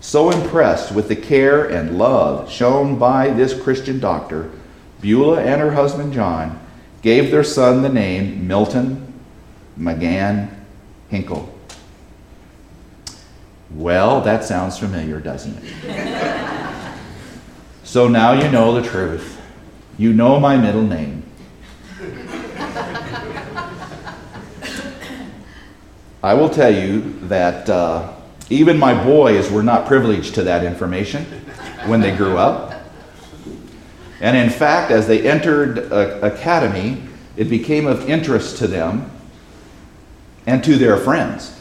So 0.00 0.30
impressed 0.30 0.92
with 0.92 1.08
the 1.08 1.16
care 1.16 1.68
and 1.68 1.96
love 1.96 2.50
shown 2.50 2.98
by 2.98 3.30
this 3.30 3.58
Christian 3.60 4.00
doctor, 4.00 4.50
Beulah 5.00 5.42
and 5.42 5.60
her 5.60 5.72
husband 5.72 6.12
John 6.12 6.60
gave 7.02 7.30
their 7.30 7.44
son 7.44 7.82
the 7.82 7.88
name 7.88 8.48
Milton 8.48 9.12
Magan 9.76 10.50
Hinkle. 11.08 11.52
Well, 13.70 14.20
that 14.22 14.44
sounds 14.44 14.78
familiar, 14.78 15.20
doesn't 15.20 15.56
it? 15.62 16.62
so 17.86 18.08
now 18.08 18.32
you 18.32 18.50
know 18.50 18.78
the 18.78 18.86
truth. 18.86 19.40
You 19.96 20.12
know 20.12 20.40
my 20.40 20.56
middle 20.56 20.82
name. 20.82 21.22
I 26.20 26.34
will 26.34 26.50
tell 26.50 26.74
you 26.74 27.16
that 27.28 27.70
uh, 27.70 28.12
even 28.50 28.76
my 28.76 28.92
boys 29.04 29.52
were 29.52 29.62
not 29.62 29.86
privileged 29.86 30.34
to 30.34 30.42
that 30.42 30.64
information 30.64 31.26
when 31.86 32.00
they 32.00 32.14
grew 32.14 32.36
up. 32.36 32.74
And 34.20 34.36
in 34.36 34.50
fact, 34.50 34.90
as 34.90 35.06
they 35.06 35.24
entered 35.24 35.92
uh, 35.92 36.18
academy, 36.22 37.02
it 37.36 37.44
became 37.44 37.86
of 37.86 38.10
interest 38.10 38.56
to 38.58 38.66
them 38.66 39.08
and 40.44 40.64
to 40.64 40.74
their 40.74 40.96
friends. 40.96 41.56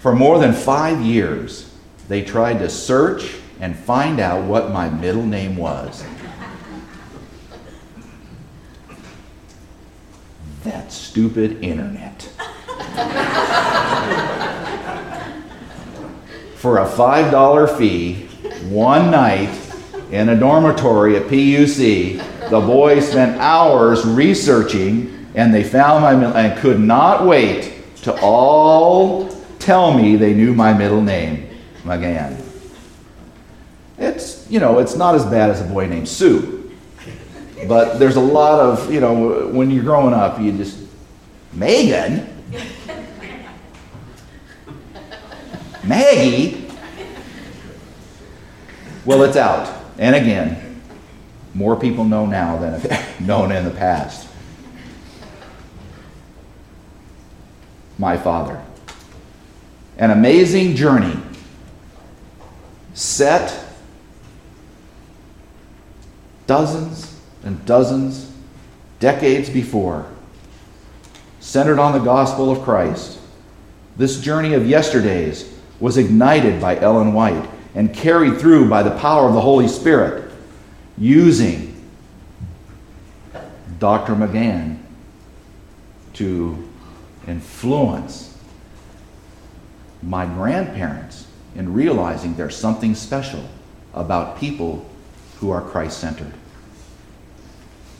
For 0.00 0.12
more 0.12 0.40
than 0.40 0.52
five 0.52 1.00
years, 1.00 1.72
they 2.08 2.22
tried 2.22 2.58
to 2.58 2.68
search 2.68 3.36
and 3.60 3.76
find 3.76 4.20
out 4.20 4.44
what 4.44 4.70
my 4.70 4.88
middle 4.88 5.24
name 5.24 5.56
was. 5.56 6.04
That 10.64 10.92
stupid 10.92 11.62
internet. 11.62 12.22
For 16.56 16.78
a 16.78 16.86
$5 16.86 17.78
fee, 17.78 18.26
one 18.68 19.10
night 19.10 19.56
in 20.10 20.28
a 20.28 20.38
dormitory 20.38 21.16
at 21.16 21.24
PUC, 21.24 22.50
the 22.50 22.60
boys 22.60 23.08
spent 23.08 23.40
hours 23.40 24.04
researching 24.04 25.26
and 25.34 25.52
they 25.52 25.62
found 25.62 26.02
my 26.02 26.14
middle 26.14 26.36
and 26.36 26.58
could 26.58 26.80
not 26.80 27.26
wait 27.26 27.72
to 28.02 28.18
all 28.20 29.28
tell 29.58 29.96
me 29.96 30.16
they 30.16 30.32
knew 30.32 30.54
my 30.54 30.72
middle 30.72 31.02
name, 31.02 31.48
Magan. 31.84 32.45
It's, 33.98 34.48
you 34.50 34.60
know, 34.60 34.78
it's 34.78 34.96
not 34.96 35.14
as 35.14 35.24
bad 35.24 35.50
as 35.50 35.60
a 35.60 35.64
boy 35.64 35.86
named 35.86 36.08
Sue. 36.08 36.70
But 37.66 37.98
there's 37.98 38.16
a 38.16 38.20
lot 38.20 38.60
of, 38.60 38.92
you 38.92 39.00
know, 39.00 39.48
when 39.48 39.70
you're 39.70 39.82
growing 39.82 40.12
up, 40.12 40.40
you 40.40 40.52
just, 40.52 40.78
Megan? 41.52 42.32
Maggie? 45.82 46.70
Well, 49.04 49.22
it's 49.22 49.36
out. 49.36 49.72
And 49.98 50.14
again, 50.14 50.82
more 51.54 51.76
people 51.76 52.04
know 52.04 52.26
now 52.26 52.58
than 52.58 52.80
have 52.80 53.20
known 53.26 53.52
in 53.52 53.64
the 53.64 53.70
past. 53.70 54.26
my 57.98 58.16
Father. 58.16 58.62
An 59.98 60.10
amazing 60.10 60.76
journey 60.76 61.16
set 62.94 63.65
dozens 66.46 67.18
and 67.44 67.64
dozens, 67.64 68.32
decades 69.00 69.50
before, 69.50 70.06
centered 71.40 71.78
on 71.78 71.92
the 71.92 71.98
gospel 71.98 72.50
of 72.50 72.62
Christ. 72.62 73.18
This 73.96 74.20
journey 74.20 74.54
of 74.54 74.66
yesterdays 74.66 75.52
was 75.80 75.96
ignited 75.96 76.60
by 76.60 76.78
Ellen 76.78 77.12
White 77.12 77.48
and 77.74 77.94
carried 77.94 78.38
through 78.38 78.68
by 78.68 78.82
the 78.82 78.96
power 78.98 79.28
of 79.28 79.34
the 79.34 79.40
Holy 79.40 79.68
Spirit, 79.68 80.30
using 80.96 81.74
Dr. 83.78 84.16
Magan 84.16 84.82
to 86.14 86.68
influence 87.28 88.38
my 90.02 90.24
grandparents 90.24 91.26
in 91.54 91.72
realizing 91.72 92.34
there's 92.36 92.56
something 92.56 92.94
special 92.94 93.44
about 93.92 94.38
people 94.38 94.88
who 95.40 95.50
are 95.50 95.60
Christ 95.60 95.98
centered. 95.98 96.32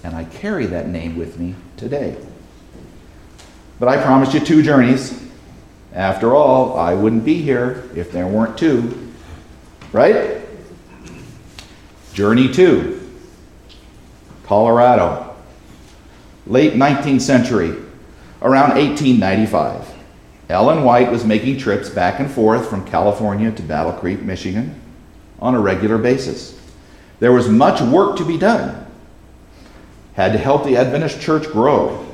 And 0.02 0.14
I 0.14 0.24
carry 0.24 0.66
that 0.66 0.88
name 0.88 1.16
with 1.16 1.38
me 1.38 1.54
today. 1.76 2.16
But 3.78 3.88
I 3.88 4.02
promised 4.02 4.34
you 4.34 4.40
two 4.40 4.62
journeys. 4.62 5.22
After 5.92 6.34
all, 6.34 6.78
I 6.78 6.94
wouldn't 6.94 7.24
be 7.24 7.40
here 7.42 7.88
if 7.94 8.12
there 8.12 8.26
weren't 8.26 8.56
two. 8.56 9.12
Right? 9.92 10.42
Journey 12.12 12.52
two 12.52 12.96
Colorado. 14.44 15.34
Late 16.46 16.74
19th 16.74 17.20
century, 17.20 17.70
around 18.40 18.76
1895. 18.76 19.92
Ellen 20.48 20.84
White 20.84 21.10
was 21.10 21.24
making 21.24 21.58
trips 21.58 21.90
back 21.90 22.20
and 22.20 22.30
forth 22.30 22.70
from 22.70 22.86
California 22.86 23.50
to 23.50 23.62
Battle 23.62 23.92
Creek, 23.92 24.22
Michigan 24.22 24.80
on 25.40 25.54
a 25.54 25.60
regular 25.60 25.98
basis. 25.98 26.56
There 27.18 27.32
was 27.32 27.48
much 27.48 27.80
work 27.80 28.16
to 28.18 28.24
be 28.24 28.38
done. 28.38 28.86
Had 30.14 30.32
to 30.32 30.38
help 30.38 30.64
the 30.64 30.76
Adventist 30.76 31.20
church 31.20 31.44
grow. 31.44 32.06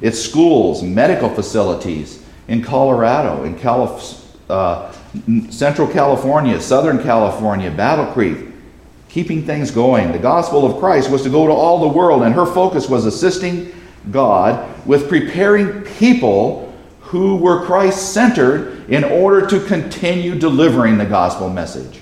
Its 0.00 0.18
schools, 0.18 0.82
medical 0.82 1.28
facilities 1.28 2.24
in 2.48 2.62
Colorado, 2.62 3.44
in 3.44 3.58
Calif- 3.58 4.20
uh, 4.50 4.92
Central 5.50 5.88
California, 5.88 6.60
Southern 6.60 7.02
California, 7.02 7.70
Battle 7.70 8.06
Creek, 8.12 8.38
keeping 9.08 9.46
things 9.46 9.70
going. 9.70 10.12
The 10.12 10.18
gospel 10.18 10.66
of 10.66 10.78
Christ 10.78 11.10
was 11.10 11.22
to 11.22 11.30
go 11.30 11.46
to 11.46 11.52
all 11.52 11.80
the 11.80 11.96
world, 11.96 12.22
and 12.22 12.34
her 12.34 12.46
focus 12.46 12.88
was 12.88 13.06
assisting 13.06 13.72
God 14.10 14.68
with 14.86 15.08
preparing 15.08 15.82
people 15.82 16.74
who 17.00 17.36
were 17.36 17.64
Christ 17.64 18.12
centered 18.12 18.90
in 18.90 19.04
order 19.04 19.46
to 19.46 19.60
continue 19.66 20.36
delivering 20.36 20.98
the 20.98 21.06
gospel 21.06 21.48
message. 21.48 22.00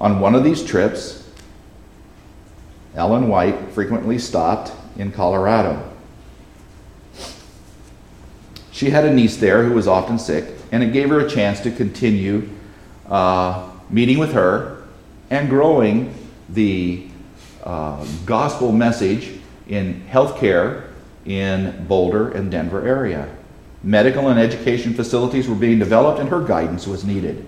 On 0.00 0.18
one 0.18 0.34
of 0.34 0.42
these 0.42 0.64
trips, 0.64 1.28
Ellen 2.94 3.28
White 3.28 3.70
frequently 3.72 4.18
stopped 4.18 4.72
in 4.96 5.12
Colorado. 5.12 5.86
She 8.72 8.90
had 8.90 9.04
a 9.04 9.12
niece 9.12 9.36
there 9.36 9.62
who 9.64 9.74
was 9.74 9.86
often 9.86 10.18
sick, 10.18 10.54
and 10.72 10.82
it 10.82 10.92
gave 10.92 11.10
her 11.10 11.20
a 11.20 11.28
chance 11.28 11.60
to 11.60 11.70
continue 11.70 12.48
uh, 13.08 13.68
meeting 13.90 14.18
with 14.18 14.32
her 14.32 14.84
and 15.28 15.50
growing 15.50 16.14
the 16.48 17.06
uh, 17.62 18.04
gospel 18.24 18.72
message 18.72 19.38
in 19.68 20.02
healthcare 20.08 20.88
in 21.26 21.84
Boulder 21.86 22.30
and 22.30 22.50
Denver 22.50 22.86
area. 22.86 23.28
Medical 23.82 24.28
and 24.28 24.40
education 24.40 24.94
facilities 24.94 25.46
were 25.46 25.54
being 25.54 25.78
developed, 25.78 26.20
and 26.20 26.28
her 26.30 26.40
guidance 26.40 26.86
was 26.86 27.04
needed. 27.04 27.46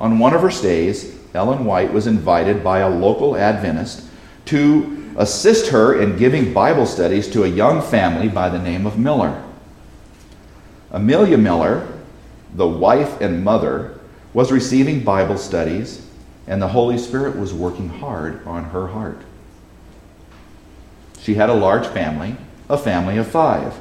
On 0.00 0.18
one 0.18 0.34
of 0.34 0.42
her 0.42 0.50
stays, 0.50 1.17
Ellen 1.34 1.64
White 1.64 1.92
was 1.92 2.06
invited 2.06 2.64
by 2.64 2.80
a 2.80 2.88
local 2.88 3.36
Adventist 3.36 4.04
to 4.46 5.12
assist 5.16 5.70
her 5.70 6.00
in 6.00 6.16
giving 6.16 6.52
Bible 6.52 6.86
studies 6.86 7.28
to 7.28 7.44
a 7.44 7.48
young 7.48 7.82
family 7.82 8.28
by 8.28 8.48
the 8.48 8.58
name 8.58 8.86
of 8.86 8.98
Miller. 8.98 9.44
Amelia 10.90 11.36
Miller, 11.36 11.86
the 12.54 12.66
wife 12.66 13.20
and 13.20 13.44
mother, 13.44 13.98
was 14.32 14.52
receiving 14.52 15.04
Bible 15.04 15.36
studies, 15.36 16.06
and 16.46 16.62
the 16.62 16.68
Holy 16.68 16.96
Spirit 16.96 17.36
was 17.36 17.52
working 17.52 17.88
hard 17.88 18.46
on 18.46 18.64
her 18.64 18.86
heart. 18.88 19.20
She 21.20 21.34
had 21.34 21.50
a 21.50 21.54
large 21.54 21.86
family, 21.88 22.36
a 22.70 22.78
family 22.78 23.18
of 23.18 23.26
five 23.26 23.74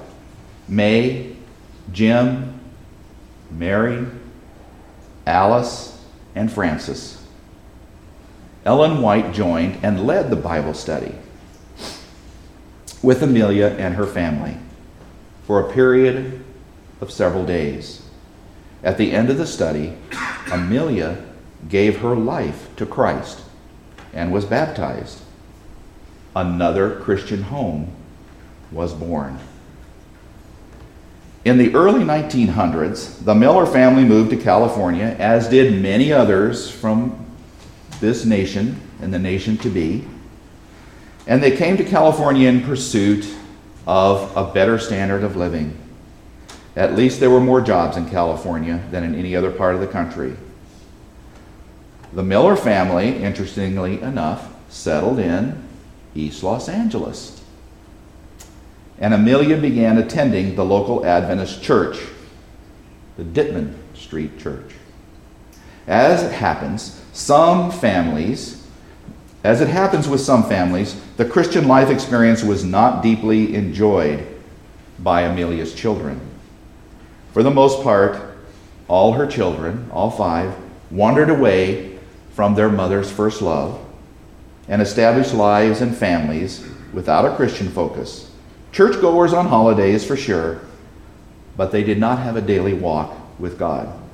May, 0.67 1.33
Jim, 1.93 2.60
Mary, 3.49 4.05
Alice, 5.25 6.03
and 6.36 6.51
Francis. 6.51 7.16
Ellen 8.67 9.01
White 9.01 9.34
joined 9.34 9.80
and 9.82 10.06
led 10.06 10.30
the 10.30 10.36
Bible 10.36 10.73
study 10.73 11.15
with 13.01 13.23
Amelia 13.23 13.67
and 13.80 13.95
her 13.95 14.06
family 14.06 14.58
for 15.45 15.62
a 15.62 15.71
period 15.71 16.43
of 16.99 17.10
several 17.10 17.45
days. 17.45 18.01
At 18.84 18.97
the 18.97 19.13
end 19.13 19.30
of 19.30 19.38
the 19.38 19.47
study, 19.47 19.93
Amelia 20.51 21.23
gave 21.69 21.99
her 21.99 22.13
life 22.13 22.67
to 22.75 22.86
Christ 22.86 23.41
and 24.12 24.34
was 24.34 24.43
baptized. 24.43 25.21
Another 26.36 26.99
Christian 26.99 27.43
home 27.43 27.95
was 28.69 28.93
born. 28.93 29.39
In 31.45 31.58
the 31.58 31.73
early 31.73 32.03
1900s, 32.03 33.23
the 33.23 33.34
Miller 33.34 33.65
family 33.65 34.03
moved 34.03 34.32
to 34.32 34.38
California, 34.38 35.15
as 35.19 35.47
did 35.47 35.82
many 35.82 36.12
others 36.12 36.69
from 36.69 37.26
this 37.99 38.25
nation 38.25 38.79
and 39.01 39.13
the 39.13 39.19
nation 39.19 39.57
to 39.57 39.69
be. 39.69 40.05
And 41.25 41.43
they 41.43 41.55
came 41.55 41.77
to 41.77 41.83
California 41.83 42.47
in 42.47 42.63
pursuit 42.63 43.27
of 43.86 44.36
a 44.36 44.51
better 44.53 44.79
standard 44.79 45.23
of 45.23 45.36
living. 45.36 45.77
At 46.75 46.95
least 46.95 47.19
there 47.19 47.29
were 47.29 47.39
more 47.39 47.62
jobs 47.62 47.97
in 47.97 48.10
California 48.10 48.83
than 48.91 49.03
in 49.03 49.15
any 49.15 49.36
other 49.36 49.51
part 49.51 49.75
of 49.75 49.81
the 49.81 49.88
country. 49.88 50.36
The 52.13 52.23
Miller 52.23 52.55
family, 52.55 53.17
interestingly 53.17 54.01
enough, 54.01 54.53
settled 54.69 55.19
in 55.19 55.63
East 56.15 56.43
Los 56.43 56.69
Angeles. 56.69 57.43
And 58.99 59.13
Amelia 59.13 59.57
began 59.57 59.97
attending 59.97 60.55
the 60.55 60.65
local 60.65 61.05
Adventist 61.05 61.62
church, 61.62 61.99
the 63.17 63.23
Ditman 63.23 63.73
Street 63.93 64.39
Church. 64.39 64.73
As 65.88 66.23
it 66.23 66.31
happens, 66.31 66.96
some 67.17 67.71
families, 67.71 68.63
as 69.43 69.60
it 69.60 69.67
happens 69.67 70.08
with 70.08 70.21
some 70.21 70.43
families, 70.43 71.01
the 71.17 71.25
Christian 71.25 71.67
life 71.67 71.89
experience 71.89 72.43
was 72.43 72.63
not 72.63 73.01
deeply 73.01 73.56
enjoyed 73.56 74.23
by 74.99 75.21
Amelia's 75.21 75.73
children. 75.73 76.21
For 77.34 77.41
the 77.41 77.49
most 77.49 77.82
part, 77.82 78.38
all 78.88 79.13
her 79.13 79.25
children, 79.25 79.89
all 79.91 80.12
five, 80.12 80.53
wandered 80.91 81.32
away 81.32 81.97
from 82.34 82.53
their 82.53 82.69
mother's 82.69 83.12
first 83.12 83.41
love 83.41 83.84
and 84.67 84.80
established 84.80 85.34
lives 85.34 85.82
and 85.82 85.97
families 85.97 86.69
without 86.93 87.25
a 87.25 87.36
Christian 87.36 87.69
focus. 87.69 88.30
Churchgoers 88.71 89.34
on 89.34 89.47
holidays, 89.47 90.06
for 90.06 90.15
sure, 90.15 90.62
but 91.56 91.71
they 91.71 91.84
did 91.84 91.97
not 91.97 92.19
have 92.19 92.36
a 92.36 92.41
daily 92.41 92.75
walk 92.75 93.17
with 93.39 93.58
God. 93.58 94.07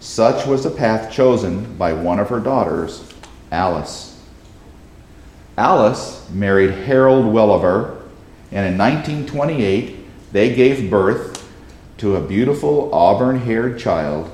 Such 0.00 0.46
was 0.46 0.64
the 0.64 0.70
path 0.70 1.12
chosen 1.12 1.76
by 1.76 1.92
one 1.92 2.18
of 2.18 2.30
her 2.30 2.40
daughters, 2.40 3.04
Alice. 3.52 4.18
Alice 5.58 6.26
married 6.30 6.70
Harold 6.70 7.26
Welliver, 7.26 8.00
and 8.50 8.66
in 8.66 8.78
1928 8.78 10.32
they 10.32 10.54
gave 10.54 10.90
birth 10.90 11.46
to 11.98 12.16
a 12.16 12.26
beautiful 12.26 12.92
auburn 12.94 13.40
haired 13.40 13.78
child 13.78 14.30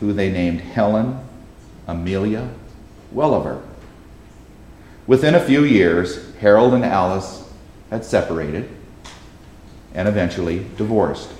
who 0.00 0.12
they 0.12 0.30
named 0.30 0.60
Helen 0.60 1.18
Amelia 1.88 2.50
Welliver. 3.10 3.62
Within 5.06 5.34
a 5.34 5.40
few 5.40 5.64
years, 5.64 6.34
Harold 6.40 6.74
and 6.74 6.84
Alice 6.84 7.48
had 7.88 8.04
separated 8.04 8.68
and 9.94 10.08
eventually 10.08 10.66
divorced. 10.76 11.30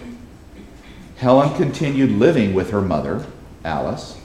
Helen 1.19 1.55
continued 1.57 2.13
living 2.13 2.55
with 2.55 2.71
her 2.71 2.81
mother, 2.81 3.27
Alice, 3.67 4.19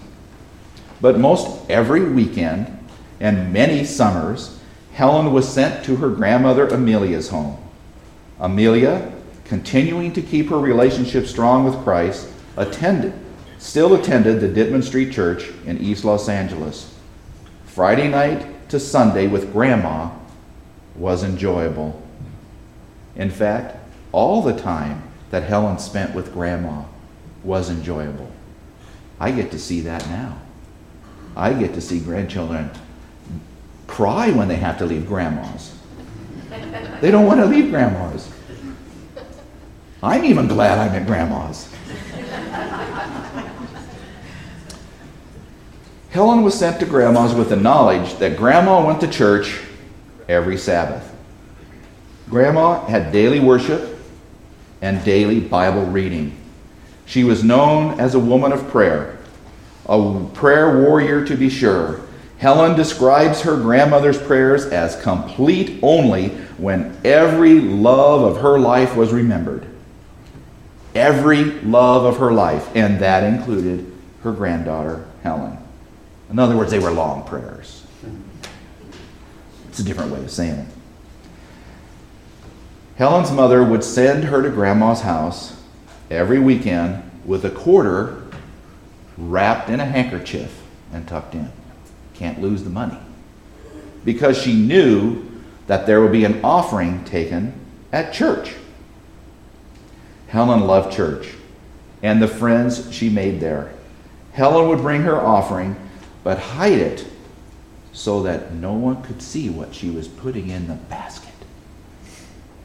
but 1.01 1.19
most 1.19 1.69
every 1.69 2.03
weekend 2.03 2.77
and 3.19 3.51
many 3.51 3.83
summers, 3.83 4.59
Helen 4.93 5.33
was 5.33 5.51
sent 5.51 5.83
to 5.85 5.95
her 5.97 6.09
grandmother 6.09 6.67
Amelia's 6.67 7.29
home. 7.29 7.57
Amelia, 8.39 9.11
continuing 9.45 10.13
to 10.13 10.21
keep 10.21 10.49
her 10.49 10.59
relationship 10.59 11.25
strong 11.25 11.65
with 11.65 11.83
Christ, 11.83 12.29
attended, 12.55 13.13
still 13.57 13.95
attended 13.95 14.39
the 14.39 14.47
Ditman 14.47 14.83
Street 14.83 15.11
Church 15.11 15.49
in 15.65 15.79
East 15.79 16.05
Los 16.05 16.29
Angeles. 16.29 16.95
Friday 17.65 18.09
night 18.09 18.69
to 18.69 18.79
Sunday 18.79 19.27
with 19.27 19.51
Grandma 19.51 20.11
was 20.95 21.23
enjoyable. 21.23 22.01
In 23.15 23.29
fact, 23.29 23.77
all 24.11 24.41
the 24.41 24.57
time 24.57 25.03
that 25.29 25.43
Helen 25.43 25.79
spent 25.79 26.13
with 26.13 26.33
Grandma 26.33 26.83
was 27.43 27.69
enjoyable. 27.69 28.31
I 29.21 29.29
get 29.29 29.51
to 29.51 29.59
see 29.59 29.81
that 29.81 30.03
now. 30.09 30.35
I 31.35 31.53
get 31.53 31.75
to 31.75 31.81
see 31.81 31.99
grandchildren 31.99 32.71
cry 33.85 34.31
when 34.31 34.47
they 34.47 34.55
have 34.55 34.79
to 34.79 34.85
leave 34.87 35.05
grandmas. 35.05 35.77
They 37.01 37.11
don't 37.11 37.27
want 37.27 37.39
to 37.39 37.45
leave 37.45 37.69
grandmas. 37.69 38.33
I'm 40.01 40.25
even 40.25 40.47
glad 40.47 40.79
I'm 40.79 40.95
at 40.99 41.05
grandma's. 41.05 41.71
Helen 46.09 46.41
was 46.41 46.57
sent 46.57 46.79
to 46.79 46.87
grandma's 46.87 47.35
with 47.35 47.49
the 47.49 47.55
knowledge 47.55 48.15
that 48.15 48.37
grandma 48.37 48.83
went 48.83 49.01
to 49.01 49.07
church 49.07 49.61
every 50.27 50.57
Sabbath. 50.57 51.15
Grandma 52.27 52.83
had 52.87 53.11
daily 53.11 53.39
worship 53.39 53.99
and 54.81 55.05
daily 55.05 55.39
Bible 55.39 55.85
reading. 55.85 56.40
She 57.11 57.25
was 57.25 57.43
known 57.43 57.99
as 57.99 58.15
a 58.15 58.19
woman 58.19 58.53
of 58.53 58.69
prayer, 58.69 59.17
a 59.85 60.25
prayer 60.33 60.81
warrior 60.81 61.25
to 61.25 61.35
be 61.35 61.49
sure. 61.49 61.99
Helen 62.37 62.77
describes 62.77 63.41
her 63.41 63.57
grandmother's 63.57 64.17
prayers 64.17 64.65
as 64.67 64.95
complete 65.01 65.77
only 65.83 66.29
when 66.57 66.97
every 67.03 67.59
love 67.59 68.21
of 68.21 68.41
her 68.41 68.57
life 68.57 68.95
was 68.95 69.11
remembered. 69.11 69.67
Every 70.95 71.43
love 71.43 72.05
of 72.05 72.15
her 72.19 72.31
life, 72.31 72.73
and 72.77 72.99
that 72.99 73.25
included 73.25 73.91
her 74.23 74.31
granddaughter, 74.31 75.05
Helen. 75.21 75.57
In 76.29 76.39
other 76.39 76.55
words, 76.55 76.71
they 76.71 76.79
were 76.79 76.91
long 76.91 77.25
prayers. 77.25 77.85
It's 79.67 79.79
a 79.79 79.83
different 79.83 80.13
way 80.13 80.23
of 80.23 80.31
saying 80.31 80.59
it. 80.59 80.67
Helen's 82.95 83.33
mother 83.33 83.65
would 83.65 83.83
send 83.83 84.23
her 84.23 84.41
to 84.41 84.49
Grandma's 84.49 85.01
house 85.01 85.60
every 86.11 86.39
weekend 86.39 87.09
with 87.25 87.45
a 87.45 87.49
quarter 87.49 88.21
wrapped 89.17 89.69
in 89.69 89.79
a 89.79 89.85
handkerchief 89.85 90.61
and 90.91 91.07
tucked 91.07 91.33
in. 91.33 91.49
Can't 92.13 92.41
lose 92.41 92.63
the 92.63 92.69
money. 92.69 92.97
Because 94.03 94.37
she 94.37 94.53
knew 94.53 95.25
that 95.67 95.85
there 95.85 96.01
would 96.01 96.11
be 96.11 96.25
an 96.25 96.43
offering 96.43 97.05
taken 97.05 97.53
at 97.93 98.13
church. 98.13 98.55
Helen 100.27 100.61
loved 100.61 100.93
church 100.93 101.33
and 102.03 102.21
the 102.21 102.27
friends 102.27 102.91
she 102.93 103.09
made 103.09 103.39
there. 103.39 103.73
Helen 104.33 104.67
would 104.67 104.79
bring 104.79 105.01
her 105.03 105.19
offering 105.19 105.75
but 106.23 106.37
hide 106.37 106.79
it 106.79 107.07
so 107.93 108.23
that 108.23 108.53
no 108.53 108.73
one 108.73 109.01
could 109.03 109.21
see 109.21 109.49
what 109.49 109.73
she 109.73 109.89
was 109.89 110.07
putting 110.07 110.49
in 110.49 110.67
the 110.67 110.73
basket. 110.73 111.29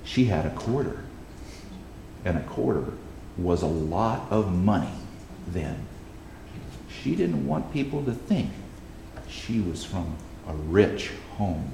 She 0.04 0.24
had 0.24 0.46
a 0.46 0.50
quarter. 0.50 1.02
and 2.24 2.36
a 2.36 2.42
quarter 2.42 2.92
was 3.38 3.62
a 3.62 3.66
lot 3.66 4.26
of 4.30 4.52
money 4.52 4.92
then. 5.48 5.86
She 7.02 7.14
didn't 7.14 7.46
want 7.46 7.72
people 7.72 8.04
to 8.04 8.12
think 8.12 8.50
she 9.28 9.60
was 9.60 9.84
from 9.84 10.16
a 10.48 10.52
rich 10.54 11.10
home. 11.36 11.70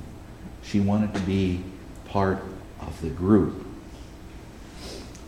She 0.62 0.80
wanted 0.80 1.14
to 1.14 1.20
be 1.20 1.62
part 2.06 2.42
of 2.80 3.00
the 3.00 3.08
group. 3.08 3.66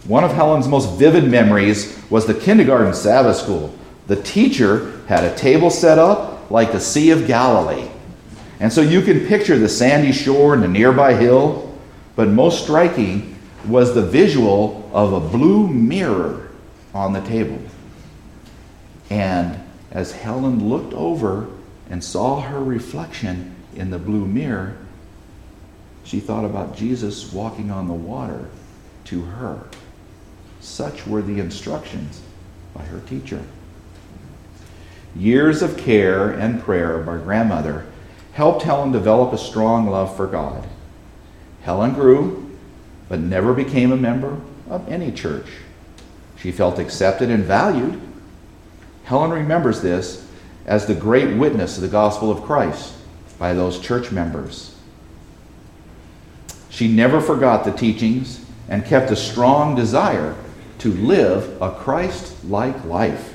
One 0.06 0.24
of 0.24 0.32
Helen's 0.32 0.68
most 0.68 0.98
vivid 0.98 1.24
memories 1.24 1.98
was 2.10 2.26
the 2.26 2.34
kindergarten 2.34 2.92
Sabbath 2.94 3.36
school. 3.36 3.74
The 4.06 4.16
teacher 4.16 5.00
had 5.06 5.24
a 5.24 5.34
table 5.34 5.70
set 5.70 5.98
up 5.98 6.50
like 6.50 6.72
the 6.72 6.80
Sea 6.80 7.10
of 7.10 7.26
Galilee. 7.26 7.88
And 8.60 8.72
so 8.72 8.80
you 8.80 9.00
can 9.02 9.26
picture 9.26 9.58
the 9.58 9.68
sandy 9.68 10.12
shore 10.12 10.54
and 10.54 10.62
the 10.62 10.68
nearby 10.68 11.14
hill, 11.14 11.74
but 12.16 12.28
most 12.28 12.62
striking 12.62 13.33
was 13.66 13.94
the 13.94 14.02
visual 14.02 14.90
of 14.92 15.12
a 15.12 15.20
blue 15.20 15.66
mirror 15.68 16.50
on 16.92 17.12
the 17.12 17.20
table. 17.22 17.58
And 19.10 19.60
as 19.90 20.12
Helen 20.12 20.68
looked 20.68 20.94
over 20.94 21.48
and 21.90 22.02
saw 22.02 22.40
her 22.40 22.62
reflection 22.62 23.54
in 23.74 23.90
the 23.90 23.98
blue 23.98 24.26
mirror, 24.26 24.76
she 26.04 26.20
thought 26.20 26.44
about 26.44 26.76
Jesus 26.76 27.32
walking 27.32 27.70
on 27.70 27.88
the 27.88 27.94
water 27.94 28.48
to 29.06 29.22
her. 29.22 29.64
Such 30.60 31.06
were 31.06 31.22
the 31.22 31.40
instructions 31.40 32.22
by 32.74 32.82
her 32.84 33.00
teacher. 33.00 33.42
Years 35.16 35.62
of 35.62 35.76
care 35.76 36.30
and 36.30 36.62
prayer 36.62 36.98
by 36.98 37.18
grandmother 37.18 37.86
helped 38.32 38.62
Helen 38.62 38.90
develop 38.90 39.32
a 39.32 39.38
strong 39.38 39.88
love 39.88 40.16
for 40.16 40.26
God. 40.26 40.66
Helen 41.62 41.94
grew, 41.94 42.43
but 43.08 43.20
never 43.20 43.52
became 43.52 43.92
a 43.92 43.96
member 43.96 44.40
of 44.68 44.88
any 44.88 45.12
church. 45.12 45.46
She 46.38 46.52
felt 46.52 46.78
accepted 46.78 47.30
and 47.30 47.44
valued. 47.44 48.00
Helen 49.04 49.30
remembers 49.30 49.80
this 49.80 50.26
as 50.66 50.86
the 50.86 50.94
great 50.94 51.36
witness 51.36 51.76
of 51.76 51.82
the 51.82 51.88
gospel 51.88 52.30
of 52.30 52.42
Christ 52.42 52.94
by 53.38 53.52
those 53.52 53.78
church 53.78 54.10
members. 54.10 54.74
She 56.70 56.88
never 56.88 57.20
forgot 57.20 57.64
the 57.64 57.72
teachings 57.72 58.44
and 58.68 58.84
kept 58.84 59.10
a 59.10 59.16
strong 59.16 59.74
desire 59.74 60.34
to 60.78 60.92
live 60.92 61.60
a 61.62 61.70
Christ 61.70 62.44
like 62.44 62.84
life. 62.84 63.34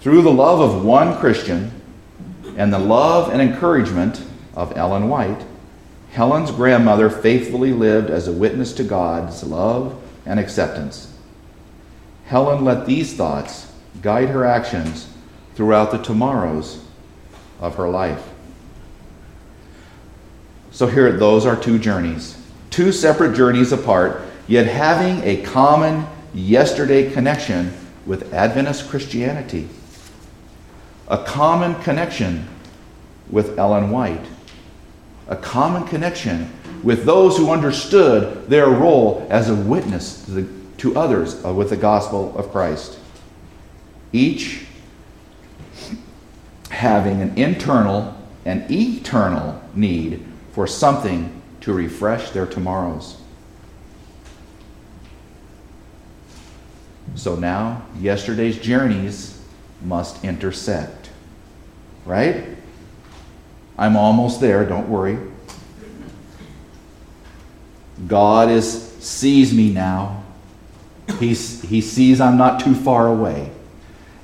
Through 0.00 0.22
the 0.22 0.32
love 0.32 0.60
of 0.60 0.84
one 0.84 1.18
Christian 1.18 1.70
and 2.56 2.72
the 2.72 2.78
love 2.78 3.32
and 3.32 3.40
encouragement 3.40 4.22
of 4.54 4.76
Ellen 4.76 5.08
White, 5.08 5.42
Helen's 6.16 6.50
grandmother 6.50 7.10
faithfully 7.10 7.74
lived 7.74 8.08
as 8.08 8.26
a 8.26 8.32
witness 8.32 8.72
to 8.72 8.84
God's 8.84 9.44
love 9.44 10.02
and 10.24 10.40
acceptance. 10.40 11.12
Helen 12.24 12.64
let 12.64 12.86
these 12.86 13.14
thoughts 13.14 13.70
guide 14.00 14.30
her 14.30 14.46
actions 14.46 15.12
throughout 15.54 15.90
the 15.90 15.98
tomorrows 15.98 16.82
of 17.60 17.74
her 17.74 17.90
life. 17.90 18.30
So, 20.70 20.86
here, 20.86 21.12
those 21.12 21.44
are 21.44 21.54
two 21.54 21.78
journeys, 21.78 22.42
two 22.70 22.92
separate 22.92 23.36
journeys 23.36 23.72
apart, 23.72 24.22
yet 24.48 24.66
having 24.66 25.22
a 25.22 25.42
common 25.42 26.06
yesterday 26.32 27.10
connection 27.10 27.74
with 28.06 28.32
Adventist 28.32 28.88
Christianity, 28.88 29.68
a 31.08 31.18
common 31.18 31.74
connection 31.82 32.48
with 33.28 33.58
Ellen 33.58 33.90
White, 33.90 34.24
a 35.28 35.36
common 35.36 35.84
connection 35.86 36.52
with 36.82 37.04
those 37.04 37.36
who 37.36 37.50
understood 37.50 38.48
their 38.48 38.68
role 38.68 39.26
as 39.30 39.48
a 39.48 39.54
witness 39.54 40.24
to, 40.24 40.30
the, 40.30 40.48
to 40.78 40.96
others 40.96 41.44
uh, 41.44 41.52
with 41.52 41.70
the 41.70 41.76
gospel 41.76 42.36
of 42.36 42.50
Christ. 42.52 42.98
Each 44.12 44.64
having 46.70 47.22
an 47.22 47.36
internal 47.36 48.16
and 48.44 48.70
eternal 48.70 49.60
need 49.74 50.24
for 50.52 50.66
something 50.66 51.42
to 51.60 51.72
refresh 51.72 52.30
their 52.30 52.46
tomorrows. 52.46 53.16
So 57.14 57.34
now, 57.34 57.82
yesterday's 57.98 58.58
journeys 58.58 59.40
must 59.82 60.22
intersect. 60.24 61.10
Right? 62.04 62.55
I'm 63.78 63.96
almost 63.96 64.40
there, 64.40 64.64
don't 64.64 64.88
worry. 64.88 65.18
God 68.06 68.50
is 68.50 68.86
sees 69.06 69.54
me 69.54 69.72
now. 69.72 70.22
He's, 71.18 71.62
he 71.62 71.80
sees 71.80 72.20
I'm 72.20 72.36
not 72.36 72.60
too 72.60 72.74
far 72.74 73.06
away 73.06 73.50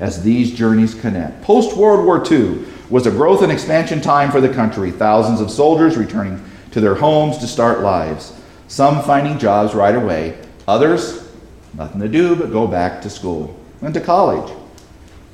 as 0.00 0.22
these 0.22 0.52
journeys 0.52 0.94
connect. 0.94 1.42
Post 1.42 1.76
World 1.76 2.04
War 2.04 2.22
II 2.30 2.64
was 2.90 3.06
a 3.06 3.10
growth 3.10 3.42
and 3.42 3.52
expansion 3.52 4.00
time 4.00 4.30
for 4.30 4.40
the 4.40 4.48
country, 4.48 4.90
thousands 4.90 5.40
of 5.40 5.50
soldiers 5.50 5.96
returning 5.96 6.42
to 6.72 6.80
their 6.80 6.96
homes 6.96 7.38
to 7.38 7.46
start 7.46 7.80
lives, 7.80 8.38
some 8.66 9.02
finding 9.02 9.38
jobs 9.38 9.74
right 9.74 9.94
away, 9.94 10.36
others, 10.66 11.30
nothing 11.74 12.00
to 12.00 12.08
do 12.08 12.34
but 12.34 12.50
go 12.50 12.66
back 12.66 13.00
to 13.02 13.08
school 13.08 13.58
and 13.80 13.94
to 13.94 14.00
college. 14.00 14.52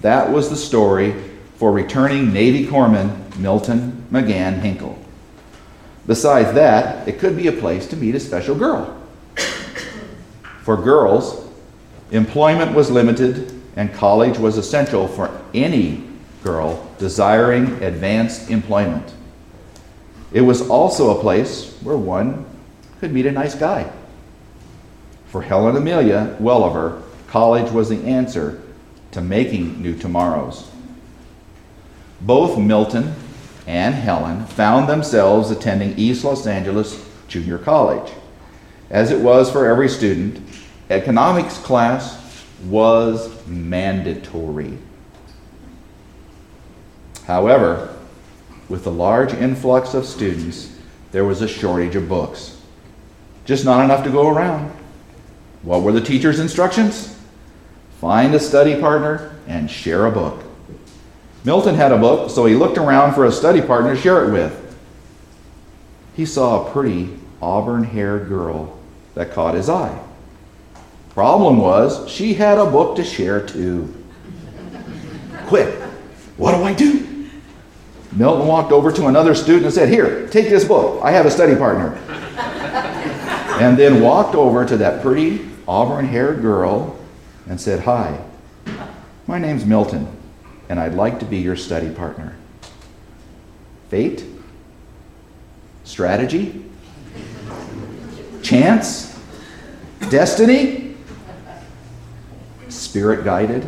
That 0.03 0.31
was 0.31 0.51
the 0.51 0.57
story 0.57 1.15
for 1.57 1.73
returning 1.73 2.33
Navy 2.33 2.67
Corpsman 2.67 3.28
Milton 3.39 4.07
Magan 4.11 4.61
Hinkle. 4.61 4.99
Besides 6.07 6.53
that, 6.55 7.07
it 7.07 7.19
could 7.19 7.37
be 7.37 7.49
a 7.49 7.53
place 7.53 7.87
to 7.89 7.97
meet 7.97 8.15
a 8.15 8.21
special 8.21 8.55
girl. 8.55 8.97
For 10.63 10.77
girls, 10.77 11.49
employment 12.11 12.75
was 12.75 12.91
limited 12.91 13.59
and 13.77 13.93
college 13.95 14.39
was 14.39 14.59
essential 14.59 15.07
for 15.07 15.31
any 15.55 16.05
girl 16.43 16.91
desiring 16.99 17.83
advanced 17.83 18.51
employment. 18.51 19.15
It 20.33 20.41
was 20.41 20.69
also 20.69 21.17
a 21.17 21.21
place 21.21 21.79
where 21.83 21.97
one 21.97 22.45
could 23.01 23.13
meet 23.13 23.27
a 23.27 23.33
nice 23.33 23.55
guy. 23.55 23.91
For 25.27 25.43
Helen 25.43 25.77
Amelia 25.77 26.37
Welliver, 26.41 27.03
college 27.29 27.71
was 27.71 27.89
the 27.89 28.03
answer 28.05 28.63
to 29.13 29.21
making 29.21 29.81
new 29.83 29.97
tomorrows. 29.97 30.71
Both 32.21 32.59
Milton 32.59 33.15
and 33.69 33.95
Helen 33.95 34.47
found 34.47 34.89
themselves 34.89 35.51
attending 35.51 35.97
East 35.99 36.25
Los 36.25 36.47
Angeles 36.47 37.07
Junior 37.29 37.59
College. 37.59 38.11
As 38.89 39.11
it 39.11 39.21
was 39.21 39.53
for 39.53 39.67
every 39.67 39.91
student, 39.91 40.41
economics 40.89 41.59
class 41.59 42.47
was 42.65 43.47
mandatory. 43.47 44.79
However, 47.27 47.95
with 48.71 48.85
the 48.85 48.91
large 48.91 49.35
influx 49.35 49.93
of 49.93 50.07
students, 50.07 50.75
there 51.13 51.27
was 51.27 51.43
a 51.43 51.49
shortage 51.49 51.95
of 51.95 52.09
books. 52.09 52.59
Just 53.45 53.67
not 53.67 53.85
enough 53.85 54.03
to 54.05 54.11
go 54.11 54.29
around. 54.29 54.71
What 55.61 55.83
were 55.83 55.93
the 55.93 56.01
teacher's 56.01 56.41
instructions? 56.41 57.15
Find 58.01 58.35
a 58.35 58.41
study 58.41 58.81
partner 58.81 59.37
and 59.47 59.71
share 59.71 60.07
a 60.07 60.11
book. 60.11 60.48
Milton 61.45 61.75
had 61.75 61.93
a 61.93 61.99
book, 61.99 62.31
so 62.31 62.47
he 62.47 62.55
looked 62.55 62.79
around 62.79 63.15
for 63.15 63.25
a 63.25 63.33
study 63.33 63.61
partner 63.61 63.95
to 63.95 64.01
share 64.01 64.29
it 64.29 64.33
with. 64.33 64.77
He 66.15 66.27
saw 66.27 66.67
a 66.67 66.71
pretty 66.73 67.17
auburn 67.41 67.85
haired 67.85 68.29
girl 68.29 68.79
that 69.15 69.33
caught 69.33 69.55
his 69.55 69.69
eye. 69.69 69.99
Problem 71.11 71.59
was, 71.59 72.09
she 72.11 72.35
had 72.35 72.59
a 72.59 72.67
book 72.67 72.97
to 72.97 73.05
share 73.05 73.45
too. 73.45 73.95
Quick, 75.47 75.75
what 76.37 76.57
do 76.57 76.63
I 76.63 76.75
do? 76.75 77.29
Milton 78.13 78.47
walked 78.47 78.73
over 78.73 78.91
to 78.93 79.07
another 79.07 79.35
student 79.35 79.67
and 79.67 79.75
said, 79.75 79.89
Here, 79.89 80.27
take 80.29 80.49
this 80.49 80.65
book. 80.65 81.01
I 81.05 81.13
have 81.13 81.27
a 81.27 81.31
study 81.31 81.55
partner. 81.57 81.95
and 83.61 83.79
then 83.79 84.01
walked 84.01 84.35
over 84.35 84.65
to 84.65 84.77
that 84.79 85.03
pretty 85.03 85.49
auburn 85.67 86.07
haired 86.07 86.41
girl 86.43 86.99
and 87.49 87.61
said, 87.61 87.81
Hi, 87.81 88.25
my 89.27 89.39
name's 89.39 89.65
Milton, 89.65 90.09
and 90.69 90.79
I'd 90.79 90.95
like 90.95 91.19
to 91.21 91.25
be 91.25 91.39
your 91.39 91.57
study 91.57 91.91
partner. 91.91 92.37
Fate? 93.89 94.25
Strategy? 95.85 96.65
Chance? 98.43 99.19
Destiny? 100.11 100.97
Spirit 102.69 103.25
guided? 103.25 103.67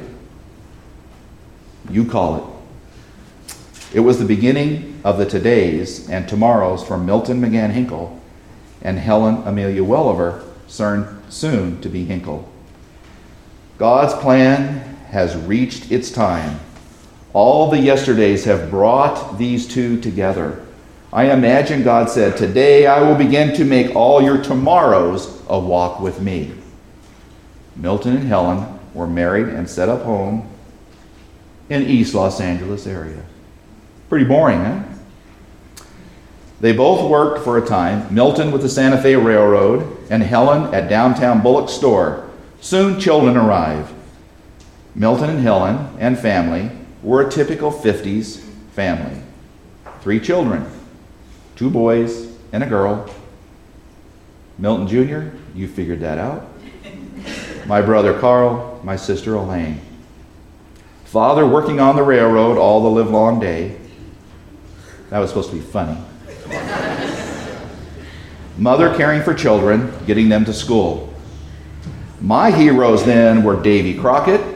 You 1.90 2.04
call 2.04 2.36
it. 2.36 3.96
It 3.96 4.00
was 4.00 4.18
the 4.18 4.24
beginning 4.24 5.00
of 5.02 5.18
the 5.18 5.26
todays 5.26 6.08
and 6.08 6.28
tomorrows 6.28 6.84
for 6.84 6.96
Milton 6.96 7.40
Magan 7.40 7.72
Hinkle 7.72 8.20
and 8.82 8.98
Helen 8.98 9.42
Amelia 9.46 9.82
Welliver, 9.82 10.44
soon 10.68 11.80
to 11.80 11.88
be 11.88 12.04
Hinkle. 12.04 12.48
God's 13.78 14.14
plan 14.14 14.96
has 15.08 15.36
reached 15.36 15.90
its 15.90 16.10
time. 16.10 16.60
All 17.32 17.70
the 17.70 17.78
yesterdays 17.78 18.44
have 18.44 18.70
brought 18.70 19.38
these 19.38 19.66
two 19.68 20.00
together. 20.00 20.64
I 21.12 21.32
imagine 21.32 21.82
God 21.82 22.10
said, 22.10 22.36
Today 22.36 22.86
I 22.86 23.02
will 23.02 23.16
begin 23.16 23.54
to 23.56 23.64
make 23.64 23.94
all 23.94 24.22
your 24.22 24.42
tomorrows 24.42 25.42
a 25.48 25.58
walk 25.58 26.00
with 26.00 26.20
me. 26.20 26.52
Milton 27.76 28.16
and 28.16 28.26
Helen 28.28 28.78
were 28.94 29.06
married 29.06 29.48
and 29.48 29.68
set 29.68 29.88
up 29.88 30.02
home 30.02 30.48
in 31.68 31.82
East 31.82 32.14
Los 32.14 32.40
Angeles 32.40 32.86
area. 32.86 33.22
Pretty 34.08 34.24
boring, 34.24 34.60
huh? 34.60 34.82
They 36.60 36.72
both 36.72 37.08
worked 37.08 37.42
for 37.42 37.56
a 37.56 37.66
time, 37.66 38.12
Milton 38.12 38.52
with 38.52 38.62
the 38.62 38.68
Santa 38.68 39.00
Fe 39.00 39.16
Railroad 39.16 39.96
and 40.10 40.22
Helen 40.22 40.74
at 40.74 40.90
downtown 40.90 41.42
Bullock 41.42 41.70
Store. 41.70 42.28
Soon 42.60 43.00
children 43.00 43.36
arrived. 43.36 43.94
Milton 44.94 45.30
and 45.30 45.40
Helen 45.40 45.96
and 45.98 46.18
family 46.18 46.70
were 47.02 47.26
a 47.26 47.30
typical 47.30 47.70
50s 47.70 48.40
family. 48.72 49.22
Three 50.00 50.20
children, 50.20 50.70
two 51.56 51.70
boys 51.70 52.36
and 52.52 52.62
a 52.62 52.66
girl. 52.66 53.12
Milton 54.58 54.86
Jr., 54.86 55.36
you 55.54 55.68
figured 55.68 56.00
that 56.00 56.18
out. 56.18 56.46
My 57.66 57.80
brother 57.80 58.18
Carl, 58.18 58.80
my 58.82 58.96
sister 58.96 59.34
Elaine. 59.34 59.80
Father 61.04 61.46
working 61.46 61.80
on 61.80 61.96
the 61.96 62.02
railroad 62.02 62.56
all 62.56 62.82
the 62.82 62.90
livelong 62.90 63.40
day. 63.40 63.76
That 65.10 65.18
was 65.18 65.30
supposed 65.30 65.50
to 65.50 65.56
be 65.56 65.62
funny. 65.62 65.98
Mother 68.56 68.94
caring 68.94 69.22
for 69.22 69.34
children, 69.34 69.92
getting 70.06 70.28
them 70.28 70.44
to 70.44 70.52
school. 70.52 71.12
My 72.20 72.50
heroes 72.50 73.04
then 73.04 73.42
were 73.42 73.60
Davy 73.60 73.98
Crockett. 73.98 74.49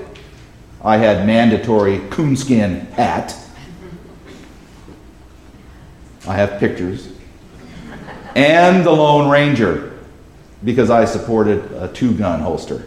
I 0.84 0.98
had 0.98 1.26
mandatory 1.26 1.98
coonskin 2.10 2.80
hat. 2.92 3.34
I 6.28 6.34
have 6.34 6.60
pictures. 6.60 7.08
And 8.34 8.84
the 8.84 8.90
Lone 8.90 9.30
Ranger, 9.30 9.98
because 10.62 10.90
I 10.90 11.06
supported 11.06 11.72
a 11.72 11.88
two 11.88 12.12
gun 12.14 12.40
holster. 12.40 12.86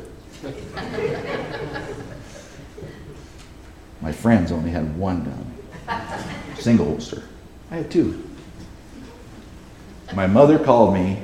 My 4.01 4.11
friends 4.11 4.51
only 4.51 4.69
had 4.69 4.95
one 4.95 5.23
gun, 5.23 5.53
single 6.59 6.85
holster. 6.85 7.23
I 7.71 7.77
had 7.77 7.89
two. 7.89 8.23
My 10.13 10.27
mother 10.27 10.59
called 10.59 10.93
me, 10.93 11.19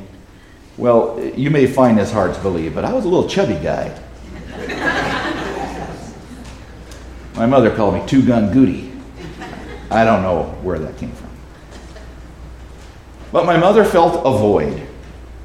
well, 0.78 1.20
you 1.36 1.52
may 1.52 1.68
find 1.68 2.00
this 2.00 2.12
hard 2.12 2.34
to 2.34 2.42
believe, 2.42 2.74
but 2.74 2.84
I 2.84 2.94
was 2.94 3.06
a 3.06 3.08
little 3.08 3.30
chubby 3.30 3.62
guy. 3.64 4.03
My 7.36 7.46
mother 7.46 7.76
called 7.76 7.96
me 7.96 8.06
Two 8.06 8.22
Gun 8.22 8.54
Goody. 8.54 8.92
I 9.90 10.04
don't 10.06 10.22
know 10.22 10.44
where 10.62 10.78
that 10.80 10.98
came 10.98 11.12
from. 11.12 11.30
But 13.32 13.46
my 13.46 13.58
mother 13.58 13.84
felt 13.84 14.22
a 14.26 14.38
void. 14.38 14.88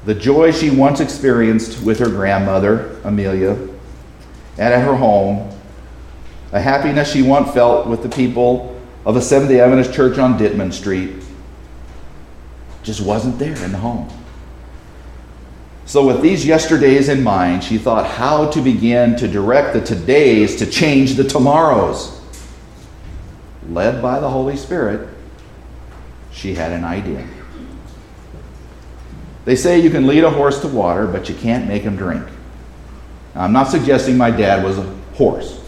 The 0.05 0.13
joy 0.13 0.51
she 0.51 0.69
once 0.69 0.99
experienced 0.99 1.83
with 1.83 1.99
her 1.99 2.09
grandmother, 2.09 2.99
Amelia, 3.03 3.53
and 4.57 4.73
at 4.73 4.83
her 4.83 4.95
home, 4.95 5.49
a 6.51 6.61
happiness 6.61 7.11
she 7.11 7.21
once 7.21 7.51
felt 7.53 7.87
with 7.87 8.03
the 8.03 8.09
people 8.09 8.79
of 9.05 9.15
the 9.15 9.21
Seventh 9.21 9.49
day 9.49 9.59
Adventist 9.59 9.93
Church 9.93 10.17
on 10.17 10.37
Ditman 10.37 10.71
Street, 10.71 11.23
just 12.83 13.01
wasn't 13.01 13.37
there 13.39 13.55
in 13.63 13.71
the 13.71 13.77
home. 13.77 14.07
So, 15.89 16.05
with 16.05 16.21
these 16.21 16.45
yesterdays 16.45 17.09
in 17.09 17.23
mind, 17.23 17.63
she 17.63 17.79
thought 17.79 18.05
how 18.05 18.51
to 18.51 18.61
begin 18.61 19.15
to 19.15 19.27
direct 19.27 19.73
the 19.73 19.81
todays 19.81 20.59
to 20.59 20.67
change 20.67 21.15
the 21.15 21.23
tomorrows. 21.23 22.21
Led 23.67 23.99
by 23.99 24.19
the 24.19 24.29
Holy 24.29 24.55
Spirit, 24.55 25.09
she 26.31 26.53
had 26.53 26.73
an 26.73 26.83
idea. 26.83 27.27
They 29.45 29.55
say 29.55 29.79
you 29.79 29.89
can 29.89 30.05
lead 30.05 30.23
a 30.23 30.29
horse 30.29 30.61
to 30.61 30.67
water, 30.67 31.07
but 31.07 31.27
you 31.27 31.33
can't 31.33 31.67
make 31.67 31.81
him 31.81 31.95
drink. 31.95 32.23
Now, 33.33 33.45
I'm 33.45 33.51
not 33.51 33.69
suggesting 33.69 34.15
my 34.15 34.29
dad 34.29 34.63
was 34.63 34.77
a 34.77 34.83
horse. 35.15 35.59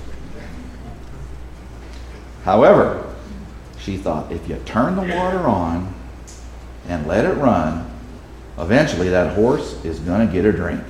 However, 2.44 3.12
she 3.80 3.98
thought 3.98 4.32
if 4.32 4.48
you 4.48 4.62
turn 4.66 4.98
the 4.98 5.16
water 5.16 5.40
on 5.40 5.92
and 6.88 7.08
let 7.08 7.26
it 7.26 7.34
run, 7.38 7.91
eventually 8.62 9.10
that 9.10 9.36
horse 9.36 9.84
is 9.84 10.00
going 10.00 10.26
to 10.26 10.32
get 10.32 10.46
a 10.46 10.52
drink. 10.52 10.84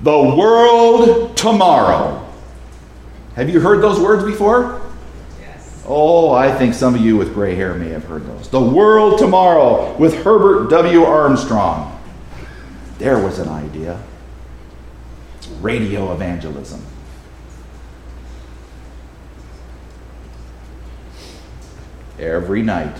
The 0.00 0.16
world 0.16 1.36
tomorrow. 1.36 2.24
Have 3.34 3.50
you 3.50 3.60
heard 3.60 3.82
those 3.82 3.98
words 3.98 4.24
before? 4.24 4.80
Yes. 5.40 5.84
Oh, 5.86 6.30
I 6.30 6.56
think 6.56 6.74
some 6.74 6.94
of 6.94 7.00
you 7.00 7.16
with 7.16 7.34
gray 7.34 7.56
hair 7.56 7.74
may 7.74 7.88
have 7.88 8.04
heard 8.04 8.24
those. 8.26 8.48
The 8.48 8.60
world 8.60 9.18
tomorrow 9.18 9.96
with 9.96 10.14
Herbert 10.22 10.70
W. 10.70 11.02
Armstrong. 11.02 12.00
There 12.98 13.22
was 13.22 13.40
an 13.40 13.48
idea. 13.48 14.00
Radio 15.60 16.12
evangelism. 16.12 16.84
Every 22.18 22.62
night 22.62 22.96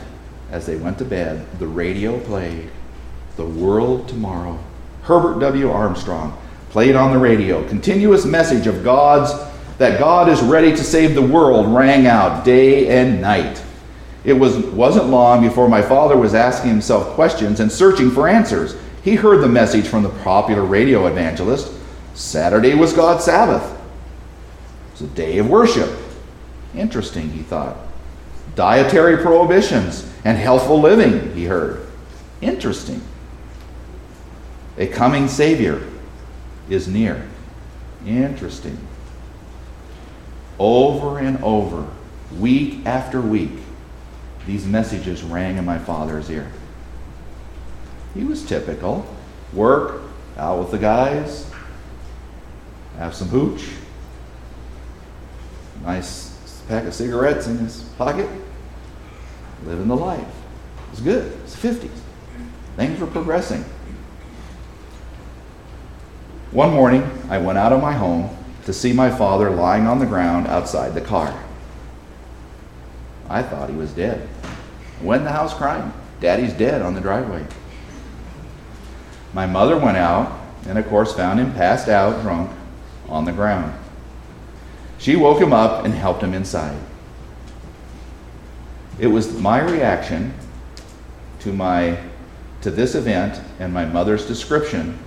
as 0.51 0.66
they 0.66 0.77
went 0.77 0.99
to 0.99 1.05
bed, 1.05 1.47
the 1.59 1.66
radio 1.66 2.19
played 2.21 2.71
The 3.37 3.45
World 3.45 4.09
Tomorrow. 4.09 4.59
Herbert 5.03 5.41
W. 5.41 5.71
Armstrong 5.71 6.39
played 6.71 6.95
on 6.95 7.12
the 7.12 7.19
radio. 7.19 7.66
Continuous 7.69 8.25
message 8.25 8.66
of 8.66 8.85
God's 8.85 9.33
that 9.79 9.99
God 9.99 10.29
is 10.29 10.43
ready 10.43 10.71
to 10.71 10.85
save 10.85 11.14
the 11.14 11.23
world 11.23 11.73
rang 11.75 12.07
out 12.07 12.45
day 12.45 12.89
and 13.01 13.21
night. 13.21 13.62
It 14.25 14.33
was, 14.33 14.57
wasn't 14.59 15.07
long 15.07 15.43
before 15.43 15.69
my 15.69 15.81
father 15.81 16.16
was 16.16 16.35
asking 16.35 16.71
himself 16.71 17.14
questions 17.14 17.61
and 17.61 17.71
searching 17.71 18.11
for 18.11 18.29
answers. 18.29 18.77
He 19.03 19.14
heard 19.14 19.41
the 19.41 19.49
message 19.49 19.87
from 19.87 20.03
the 20.03 20.11
popular 20.11 20.64
radio 20.64 21.07
evangelist 21.07 21.73
Saturday 22.14 22.75
was 22.75 22.93
God's 22.93 23.25
Sabbath. 23.25 23.62
It 23.62 24.93
was 24.93 25.03
a 25.03 25.14
day 25.14 25.39
of 25.39 25.49
worship. 25.49 25.97
Interesting, 26.75 27.31
he 27.31 27.43
thought. 27.43 27.77
Dietary 28.59 29.19
prohibitions 29.19 30.05
and 30.25 30.37
healthful 30.37 30.81
living, 30.81 31.33
he 31.33 31.45
heard. 31.45 31.87
Interesting. 32.41 33.01
A 34.77 34.89
coming 34.89 35.29
Savior 35.29 35.81
is 36.69 36.89
near. 36.89 37.25
Interesting. 38.05 38.77
Over 40.59 41.21
and 41.21 41.41
over, 41.45 41.87
week 42.37 42.85
after 42.85 43.21
week, 43.21 43.61
these 44.45 44.67
messages 44.67 45.23
rang 45.23 45.57
in 45.57 45.65
my 45.65 45.79
father's 45.79 46.29
ear. 46.29 46.51
He 48.13 48.25
was 48.25 48.45
typical. 48.45 49.07
Work, 49.53 50.03
out 50.37 50.59
with 50.59 50.73
the 50.73 50.79
guys, 50.79 51.49
have 52.97 53.15
some 53.15 53.29
hooch, 53.29 53.69
nice 55.85 56.38
pack 56.69 56.85
of 56.85 56.95
cigarettes 56.95 57.47
in 57.47 57.59
his 57.59 57.83
pocket, 57.97 58.29
living 59.64 59.89
the 59.89 59.97
life. 59.97 60.21
It 60.21 60.91
was 60.91 61.01
good. 61.01 61.33
It's 61.45 61.57
the 61.57 61.69
50s. 61.69 61.91
Things 62.77 63.01
were 63.01 63.07
progressing. 63.07 63.64
One 66.53 66.73
morning, 66.73 67.11
I 67.29 67.39
went 67.39 67.59
out 67.59 67.73
of 67.73 67.83
my 67.83 67.93
home 67.93 68.37
to 68.64 68.73
see 68.73 68.93
my 68.93 69.11
father 69.11 69.51
lying 69.51 69.87
on 69.87 69.99
the 69.99 70.07
ground 70.07 70.47
outside 70.47 70.95
the 70.95 71.01
car. 71.01 71.35
I 73.29 73.43
thought 73.43 73.71
he 73.71 73.77
was 73.77 73.93
dead. 73.93 74.29
I 75.01 75.05
went 75.05 75.21
in 75.21 75.25
the 75.25 75.33
house 75.33 75.55
crying. 75.55 75.93
Daddy's 76.21 76.53
dead 76.53 76.83
on 76.83 76.95
the 76.95 77.01
driveway. 77.01 77.47
My 79.33 79.47
mother 79.47 79.77
went 79.77 79.97
out 79.97 80.39
and, 80.66 80.79
of 80.79 80.87
course, 80.89 81.14
found 81.14 81.41
him 81.41 81.53
passed 81.53 81.89
out, 81.89 82.23
drunk, 82.23 82.51
on 83.09 83.25
the 83.25 83.33
ground. 83.33 83.75
She 84.99 85.16
woke 85.16 85.40
him 85.40 85.53
up 85.53 85.84
and 85.84 85.94
helped 85.94 86.22
him 86.22 86.34
inside. 86.34 86.78
It 88.99 89.07
was 89.07 89.38
my 89.38 89.61
reaction 89.61 90.34
to, 91.40 91.53
my, 91.53 91.99
to 92.62 92.70
this 92.70 92.96
event 92.96 93.40
and 93.61 93.72
my 93.72 93.84
mother's 93.84 94.26
description 94.26 94.99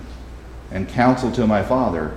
and 0.70 0.88
counsel 0.88 1.30
to 1.32 1.46
my 1.46 1.62
father 1.62 2.16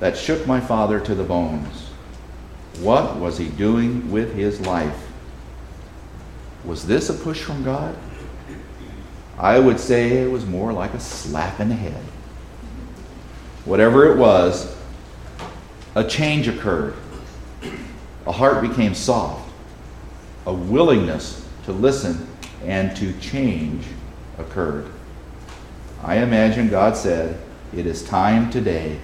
that 0.00 0.16
shook 0.16 0.46
my 0.46 0.60
father 0.60 0.98
to 1.00 1.14
the 1.14 1.24
bones. 1.24 1.90
What 2.80 3.16
was 3.16 3.38
he 3.38 3.48
doing 3.48 4.10
with 4.10 4.34
his 4.34 4.60
life? 4.60 5.06
Was 6.64 6.86
this 6.86 7.08
a 7.08 7.14
push 7.14 7.42
from 7.42 7.62
God? 7.62 7.96
I 9.38 9.58
would 9.58 9.78
say 9.78 10.24
it 10.24 10.30
was 10.30 10.44
more 10.44 10.72
like 10.72 10.92
a 10.92 11.00
slap 11.00 11.60
in 11.60 11.68
the 11.68 11.74
head. 11.76 12.02
Whatever 13.64 14.12
it 14.12 14.18
was, 14.18 14.75
a 15.96 16.04
change 16.04 16.46
occurred. 16.46 16.94
A 18.26 18.32
heart 18.32 18.60
became 18.60 18.94
soft. 18.94 19.50
A 20.44 20.52
willingness 20.52 21.48
to 21.64 21.72
listen 21.72 22.28
and 22.64 22.94
to 22.98 23.18
change 23.18 23.86
occurred. 24.38 24.92
I 26.02 26.18
imagine 26.18 26.68
God 26.68 26.98
said, 26.98 27.40
It 27.74 27.86
is 27.86 28.04
time 28.04 28.50
today. 28.50 29.00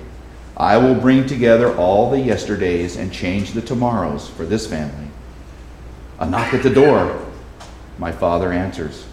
I 0.55 0.77
will 0.77 0.95
bring 0.95 1.27
together 1.27 1.75
all 1.77 2.11
the 2.11 2.21
yesterdays 2.21 2.99
and 2.99 3.11
change 3.11 3.53
the 3.53 3.63
tomorrows 3.63 4.29
for 4.29 4.45
this 4.45 4.67
family. 4.67 5.09
A 6.21 6.29
knock 6.29 6.53
at 6.53 6.63
the 6.63 6.71
door. 6.71 7.27
My 7.99 8.13
father 8.13 8.53
answers. 8.53 9.07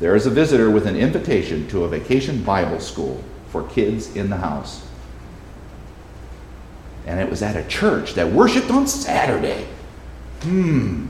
there 0.00 0.16
is 0.16 0.24
a 0.24 0.30
visitor 0.30 0.70
with 0.70 0.86
an 0.86 0.96
invitation 0.96 1.68
to 1.68 1.84
a 1.84 1.88
vacation 1.88 2.42
Bible 2.42 2.80
school 2.80 3.22
for 3.50 3.68
kids 3.68 4.16
in 4.16 4.30
the 4.30 4.36
house. 4.38 4.87
And 7.08 7.18
it 7.18 7.30
was 7.30 7.42
at 7.42 7.56
a 7.56 7.66
church 7.68 8.12
that 8.14 8.30
worshiped 8.30 8.70
on 8.70 8.86
Saturday. 8.86 9.66
Hmm, 10.42 11.06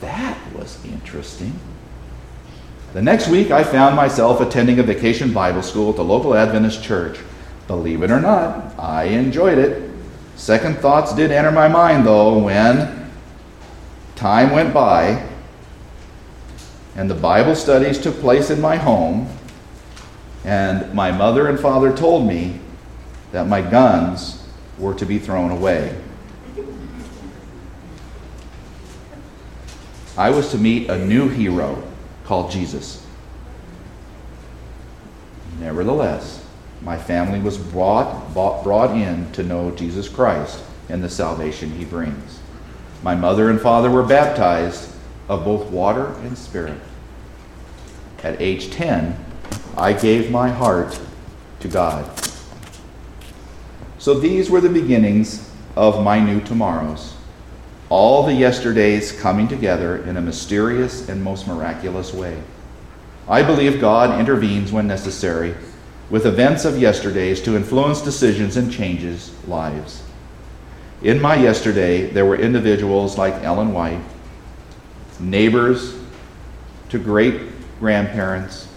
that 0.00 0.36
was 0.52 0.84
interesting. 0.84 1.56
The 2.92 3.02
next 3.02 3.28
week, 3.28 3.52
I 3.52 3.62
found 3.62 3.94
myself 3.94 4.40
attending 4.40 4.80
a 4.80 4.82
vacation 4.82 5.32
Bible 5.32 5.62
school 5.62 5.90
at 5.90 5.96
the 5.96 6.02
local 6.02 6.34
Adventist 6.34 6.82
church. 6.82 7.20
Believe 7.68 8.02
it 8.02 8.10
or 8.10 8.20
not, 8.20 8.76
I 8.80 9.04
enjoyed 9.04 9.58
it. 9.58 9.88
Second 10.34 10.78
thoughts 10.78 11.14
did 11.14 11.30
enter 11.30 11.52
my 11.52 11.68
mind, 11.68 12.04
though, 12.04 12.38
when 12.38 13.08
time 14.16 14.50
went 14.50 14.74
by 14.74 15.24
and 16.96 17.08
the 17.08 17.14
Bible 17.14 17.54
studies 17.54 18.00
took 18.00 18.18
place 18.18 18.50
in 18.50 18.60
my 18.60 18.74
home, 18.74 19.28
and 20.44 20.92
my 20.92 21.12
mother 21.12 21.46
and 21.46 21.60
father 21.60 21.96
told 21.96 22.26
me 22.26 22.58
that 23.30 23.46
my 23.46 23.60
guns 23.60 24.45
were 24.78 24.94
to 24.94 25.06
be 25.06 25.18
thrown 25.18 25.50
away. 25.50 25.98
I 30.16 30.30
was 30.30 30.50
to 30.52 30.58
meet 30.58 30.88
a 30.88 31.04
new 31.04 31.28
hero 31.28 31.82
called 32.24 32.50
Jesus. 32.50 33.06
Nevertheless, 35.60 36.44
my 36.82 36.96
family 36.96 37.40
was 37.40 37.58
brought, 37.58 38.32
brought 38.32 38.96
in 38.96 39.30
to 39.32 39.42
know 39.42 39.70
Jesus 39.72 40.08
Christ 40.08 40.62
and 40.88 41.02
the 41.02 41.10
salvation 41.10 41.70
he 41.70 41.84
brings. 41.84 42.40
My 43.02 43.14
mother 43.14 43.50
and 43.50 43.60
father 43.60 43.90
were 43.90 44.02
baptized 44.02 44.90
of 45.28 45.44
both 45.44 45.70
water 45.70 46.14
and 46.22 46.36
spirit. 46.36 46.80
At 48.22 48.40
age 48.40 48.70
10, 48.70 49.18
I 49.76 49.92
gave 49.92 50.30
my 50.30 50.48
heart 50.48 50.98
to 51.60 51.68
God. 51.68 52.25
So 54.06 54.14
these 54.14 54.48
were 54.48 54.60
the 54.60 54.68
beginnings 54.68 55.50
of 55.74 56.00
my 56.00 56.20
new 56.20 56.40
tomorrows. 56.40 57.16
All 57.88 58.22
the 58.22 58.34
yesterdays 58.34 59.10
coming 59.10 59.48
together 59.48 59.96
in 60.04 60.16
a 60.16 60.20
mysterious 60.20 61.08
and 61.08 61.24
most 61.24 61.48
miraculous 61.48 62.14
way. 62.14 62.40
I 63.28 63.42
believe 63.42 63.80
God 63.80 64.20
intervenes 64.20 64.70
when 64.70 64.86
necessary 64.86 65.56
with 66.08 66.24
events 66.24 66.64
of 66.64 66.78
yesterdays 66.78 67.42
to 67.42 67.56
influence 67.56 68.00
decisions 68.00 68.56
and 68.56 68.70
changes 68.70 69.34
lives. 69.48 70.04
In 71.02 71.20
my 71.20 71.34
yesterday, 71.34 72.08
there 72.08 72.26
were 72.26 72.36
individuals 72.36 73.18
like 73.18 73.34
Ellen 73.42 73.72
White, 73.72 74.04
neighbors 75.18 75.98
to 76.90 77.00
great 77.00 77.40
grandparents, 77.80 78.68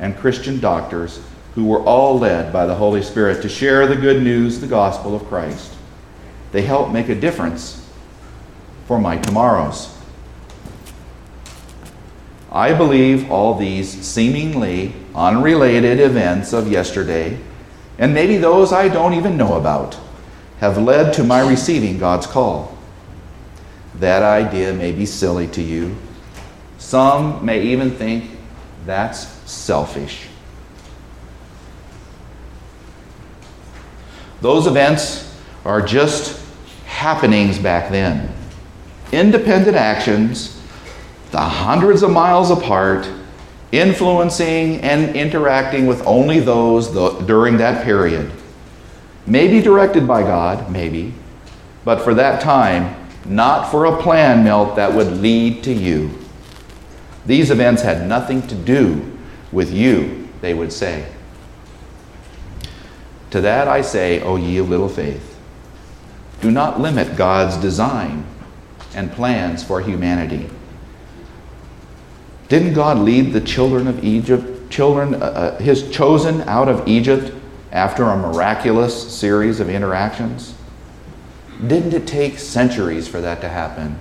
and 0.00 0.16
Christian 0.16 0.58
doctors 0.58 1.20
who 1.54 1.66
were 1.66 1.82
all 1.82 2.18
led 2.18 2.52
by 2.52 2.66
the 2.66 2.74
Holy 2.74 3.02
Spirit 3.02 3.42
to 3.42 3.48
share 3.48 3.86
the 3.86 3.96
good 3.96 4.22
news, 4.22 4.60
the 4.60 4.66
gospel 4.66 5.14
of 5.14 5.26
Christ. 5.26 5.74
They 6.52 6.62
helped 6.62 6.92
make 6.92 7.08
a 7.08 7.14
difference 7.14 7.86
for 8.86 8.98
my 8.98 9.16
tomorrows. 9.18 9.94
I 12.50 12.74
believe 12.74 13.30
all 13.30 13.54
these 13.54 13.88
seemingly 13.88 14.94
unrelated 15.14 16.00
events 16.00 16.52
of 16.52 16.70
yesterday, 16.70 17.38
and 17.98 18.12
maybe 18.12 18.36
those 18.36 18.72
I 18.72 18.88
don't 18.88 19.14
even 19.14 19.36
know 19.36 19.54
about, 19.54 19.98
have 20.60 20.78
led 20.78 21.14
to 21.14 21.24
my 21.24 21.40
receiving 21.40 21.98
God's 21.98 22.26
call. 22.26 22.76
That 23.96 24.22
idea 24.22 24.72
may 24.72 24.92
be 24.92 25.06
silly 25.06 25.48
to 25.48 25.62
you. 25.62 25.96
Some 26.78 27.44
may 27.44 27.62
even 27.62 27.90
think 27.90 28.30
that's 28.84 29.26
selfish. 29.50 30.26
Those 34.42 34.66
events 34.66 35.32
are 35.64 35.80
just 35.80 36.44
happenings 36.84 37.58
back 37.60 37.90
then. 37.92 38.28
Independent 39.12 39.76
actions, 39.76 40.60
the 41.30 41.38
hundreds 41.38 42.02
of 42.02 42.10
miles 42.10 42.50
apart, 42.50 43.08
influencing 43.70 44.80
and 44.80 45.14
interacting 45.14 45.86
with 45.86 46.04
only 46.06 46.40
those 46.40 46.88
during 47.24 47.56
that 47.58 47.84
period. 47.84 48.32
Maybe 49.26 49.62
directed 49.62 50.08
by 50.08 50.22
God, 50.22 50.72
maybe, 50.72 51.14
but 51.84 52.02
for 52.02 52.12
that 52.14 52.40
time, 52.40 52.96
not 53.24 53.70
for 53.70 53.84
a 53.84 54.02
plan, 54.02 54.42
Milt, 54.42 54.74
that 54.74 54.92
would 54.92 55.18
lead 55.18 55.62
to 55.62 55.72
you. 55.72 56.10
These 57.26 57.52
events 57.52 57.82
had 57.82 58.08
nothing 58.08 58.44
to 58.48 58.56
do 58.56 59.16
with 59.52 59.72
you, 59.72 60.28
they 60.40 60.52
would 60.52 60.72
say. 60.72 61.06
To 63.32 63.40
that 63.40 63.66
I 63.66 63.80
say, 63.80 64.20
O 64.20 64.36
ye 64.36 64.58
of 64.58 64.68
little 64.68 64.90
faith, 64.90 65.38
do 66.42 66.50
not 66.50 66.80
limit 66.80 67.16
God's 67.16 67.56
design 67.56 68.26
and 68.94 69.10
plans 69.10 69.64
for 69.64 69.80
humanity. 69.80 70.50
Didn't 72.48 72.74
God 72.74 72.98
lead 72.98 73.32
the 73.32 73.40
children 73.40 73.88
of 73.88 74.04
Egypt, 74.04 74.70
children, 74.70 75.14
uh, 75.14 75.18
uh 75.18 75.58
his 75.58 75.90
chosen 75.90 76.42
out 76.42 76.68
of 76.68 76.86
Egypt 76.86 77.32
after 77.70 78.04
a 78.04 78.18
miraculous 78.18 79.16
series 79.16 79.60
of 79.60 79.70
interactions? 79.70 80.54
Didn't 81.66 81.94
it 81.94 82.06
take 82.06 82.38
centuries 82.38 83.08
for 83.08 83.22
that 83.22 83.40
to 83.40 83.48
happen? 83.48 83.98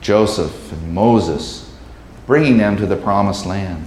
Joseph 0.00 0.70
and 0.70 0.94
Moses 0.94 1.68
bringing 2.28 2.58
them 2.58 2.76
to 2.76 2.86
the 2.86 2.96
promised 2.96 3.44
land. 3.44 3.84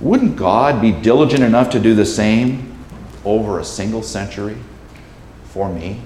Wouldn't 0.00 0.34
God 0.34 0.80
be 0.80 0.90
diligent 0.90 1.44
enough 1.44 1.70
to 1.70 1.78
do 1.78 1.94
the 1.94 2.06
same 2.06 2.67
over 3.28 3.58
a 3.58 3.64
single 3.64 4.02
century 4.02 4.56
for 5.44 5.72
me 5.72 6.00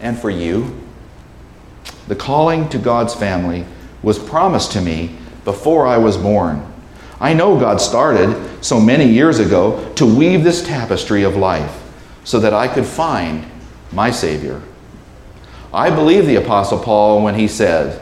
and 0.00 0.18
for 0.18 0.30
you? 0.30 0.80
The 2.08 2.16
calling 2.16 2.68
to 2.70 2.78
God's 2.78 3.14
family 3.14 3.66
was 4.02 4.18
promised 4.18 4.72
to 4.72 4.80
me 4.80 5.16
before 5.44 5.86
I 5.86 5.98
was 5.98 6.16
born. 6.16 6.66
I 7.20 7.34
know 7.34 7.58
God 7.58 7.80
started 7.80 8.64
so 8.64 8.80
many 8.80 9.06
years 9.06 9.38
ago 9.38 9.92
to 9.94 10.06
weave 10.06 10.42
this 10.42 10.66
tapestry 10.66 11.22
of 11.22 11.36
life 11.36 11.80
so 12.24 12.40
that 12.40 12.54
I 12.54 12.66
could 12.66 12.86
find 12.86 13.44
my 13.92 14.10
Savior. 14.10 14.60
I 15.72 15.90
believe 15.90 16.26
the 16.26 16.36
Apostle 16.36 16.78
Paul 16.78 17.22
when 17.22 17.34
he 17.34 17.48
said, 17.48 18.00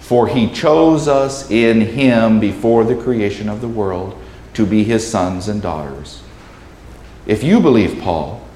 for 0.00 0.28
he 0.28 0.48
chose 0.52 1.08
us 1.08 1.50
in 1.50 1.80
him 1.80 2.38
before 2.40 2.84
the 2.84 2.96
creation 2.96 3.48
of 3.48 3.60
the 3.60 3.68
world 3.68 4.18
to 4.54 4.66
be 4.66 4.84
his 4.84 5.08
sons 5.08 5.48
and 5.48 5.60
daughters. 5.60 6.21
If 7.26 7.42
you 7.42 7.60
believe 7.60 8.00
Paul, 8.00 8.46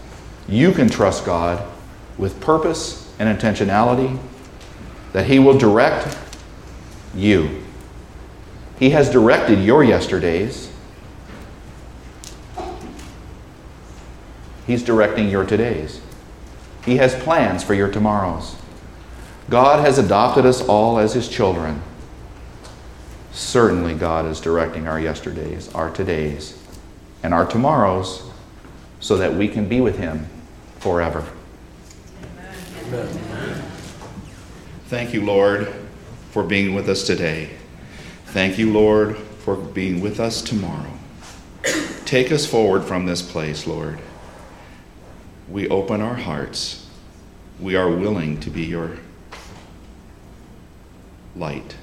you 0.48 0.72
can 0.72 0.88
trust 0.88 1.24
God 1.24 1.66
with 2.18 2.40
purpose 2.40 3.12
and 3.18 3.38
intentionality 3.38 4.18
that 5.12 5.26
he 5.26 5.38
will 5.38 5.56
direct 5.56 6.18
you. 7.14 7.62
He 8.78 8.90
has 8.90 9.10
directed 9.10 9.60
your 9.60 9.82
yesterdays. 9.82 10.70
He's 14.66 14.82
directing 14.82 15.30
your 15.30 15.44
todays. 15.44 16.00
He 16.84 16.96
has 16.96 17.14
plans 17.14 17.64
for 17.64 17.74
your 17.74 17.90
tomorrows. 17.90 18.56
God 19.48 19.80
has 19.80 19.98
adopted 19.98 20.44
us 20.44 20.60
all 20.60 20.98
as 20.98 21.14
His 21.14 21.28
children. 21.28 21.82
Certainly, 23.32 23.94
God 23.94 24.26
is 24.26 24.40
directing 24.40 24.88
our 24.88 24.98
yesterdays, 24.98 25.72
our 25.74 25.90
todays, 25.90 26.56
and 27.22 27.32
our 27.32 27.46
tomorrows 27.46 28.22
so 29.00 29.16
that 29.16 29.34
we 29.34 29.48
can 29.48 29.68
be 29.68 29.80
with 29.80 29.98
Him 29.98 30.26
forever. 30.78 31.26
Amen. 32.86 33.62
Thank 34.86 35.12
you, 35.12 35.24
Lord, 35.24 35.72
for 36.30 36.44
being 36.44 36.74
with 36.74 36.88
us 36.88 37.04
today. 37.04 37.50
Thank 38.26 38.58
you, 38.58 38.72
Lord, 38.72 39.16
for 39.16 39.56
being 39.56 40.00
with 40.00 40.20
us 40.20 40.42
tomorrow. 40.42 40.92
Take 42.04 42.30
us 42.30 42.46
forward 42.46 42.84
from 42.84 43.06
this 43.06 43.22
place, 43.22 43.66
Lord. 43.66 43.98
We 45.48 45.68
open 45.68 46.00
our 46.00 46.14
hearts. 46.14 46.86
We 47.58 47.74
are 47.74 47.90
willing 47.90 48.38
to 48.40 48.50
be 48.50 48.64
your 48.64 48.98
light. 51.34 51.76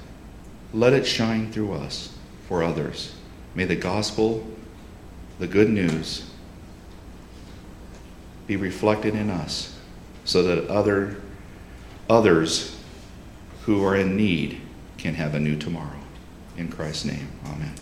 Let 0.74 0.94
it 0.94 1.06
shine 1.06 1.52
through 1.52 1.74
us 1.74 2.16
for 2.48 2.64
others. 2.64 3.16
May 3.56 3.66
the 3.66 3.76
gospel, 3.76 4.48
the 5.40 5.48
good 5.48 5.70
news, 5.70 6.30
be 8.48 8.56
reflected 8.56 9.16
in 9.16 9.30
us 9.30 9.78
so 10.26 10.44
that 10.44 10.68
other, 10.70 11.22
others 12.10 12.80
who 13.64 13.84
are 13.84 13.96
in 13.96 14.16
need 14.16 14.60
can 14.98 15.16
have 15.16 15.34
a 15.36 15.40
new 15.40 15.58
tomorrow. 15.58 16.00
In 16.58 16.70
Christ's 16.70 17.06
name, 17.06 17.28
amen. 17.46 17.74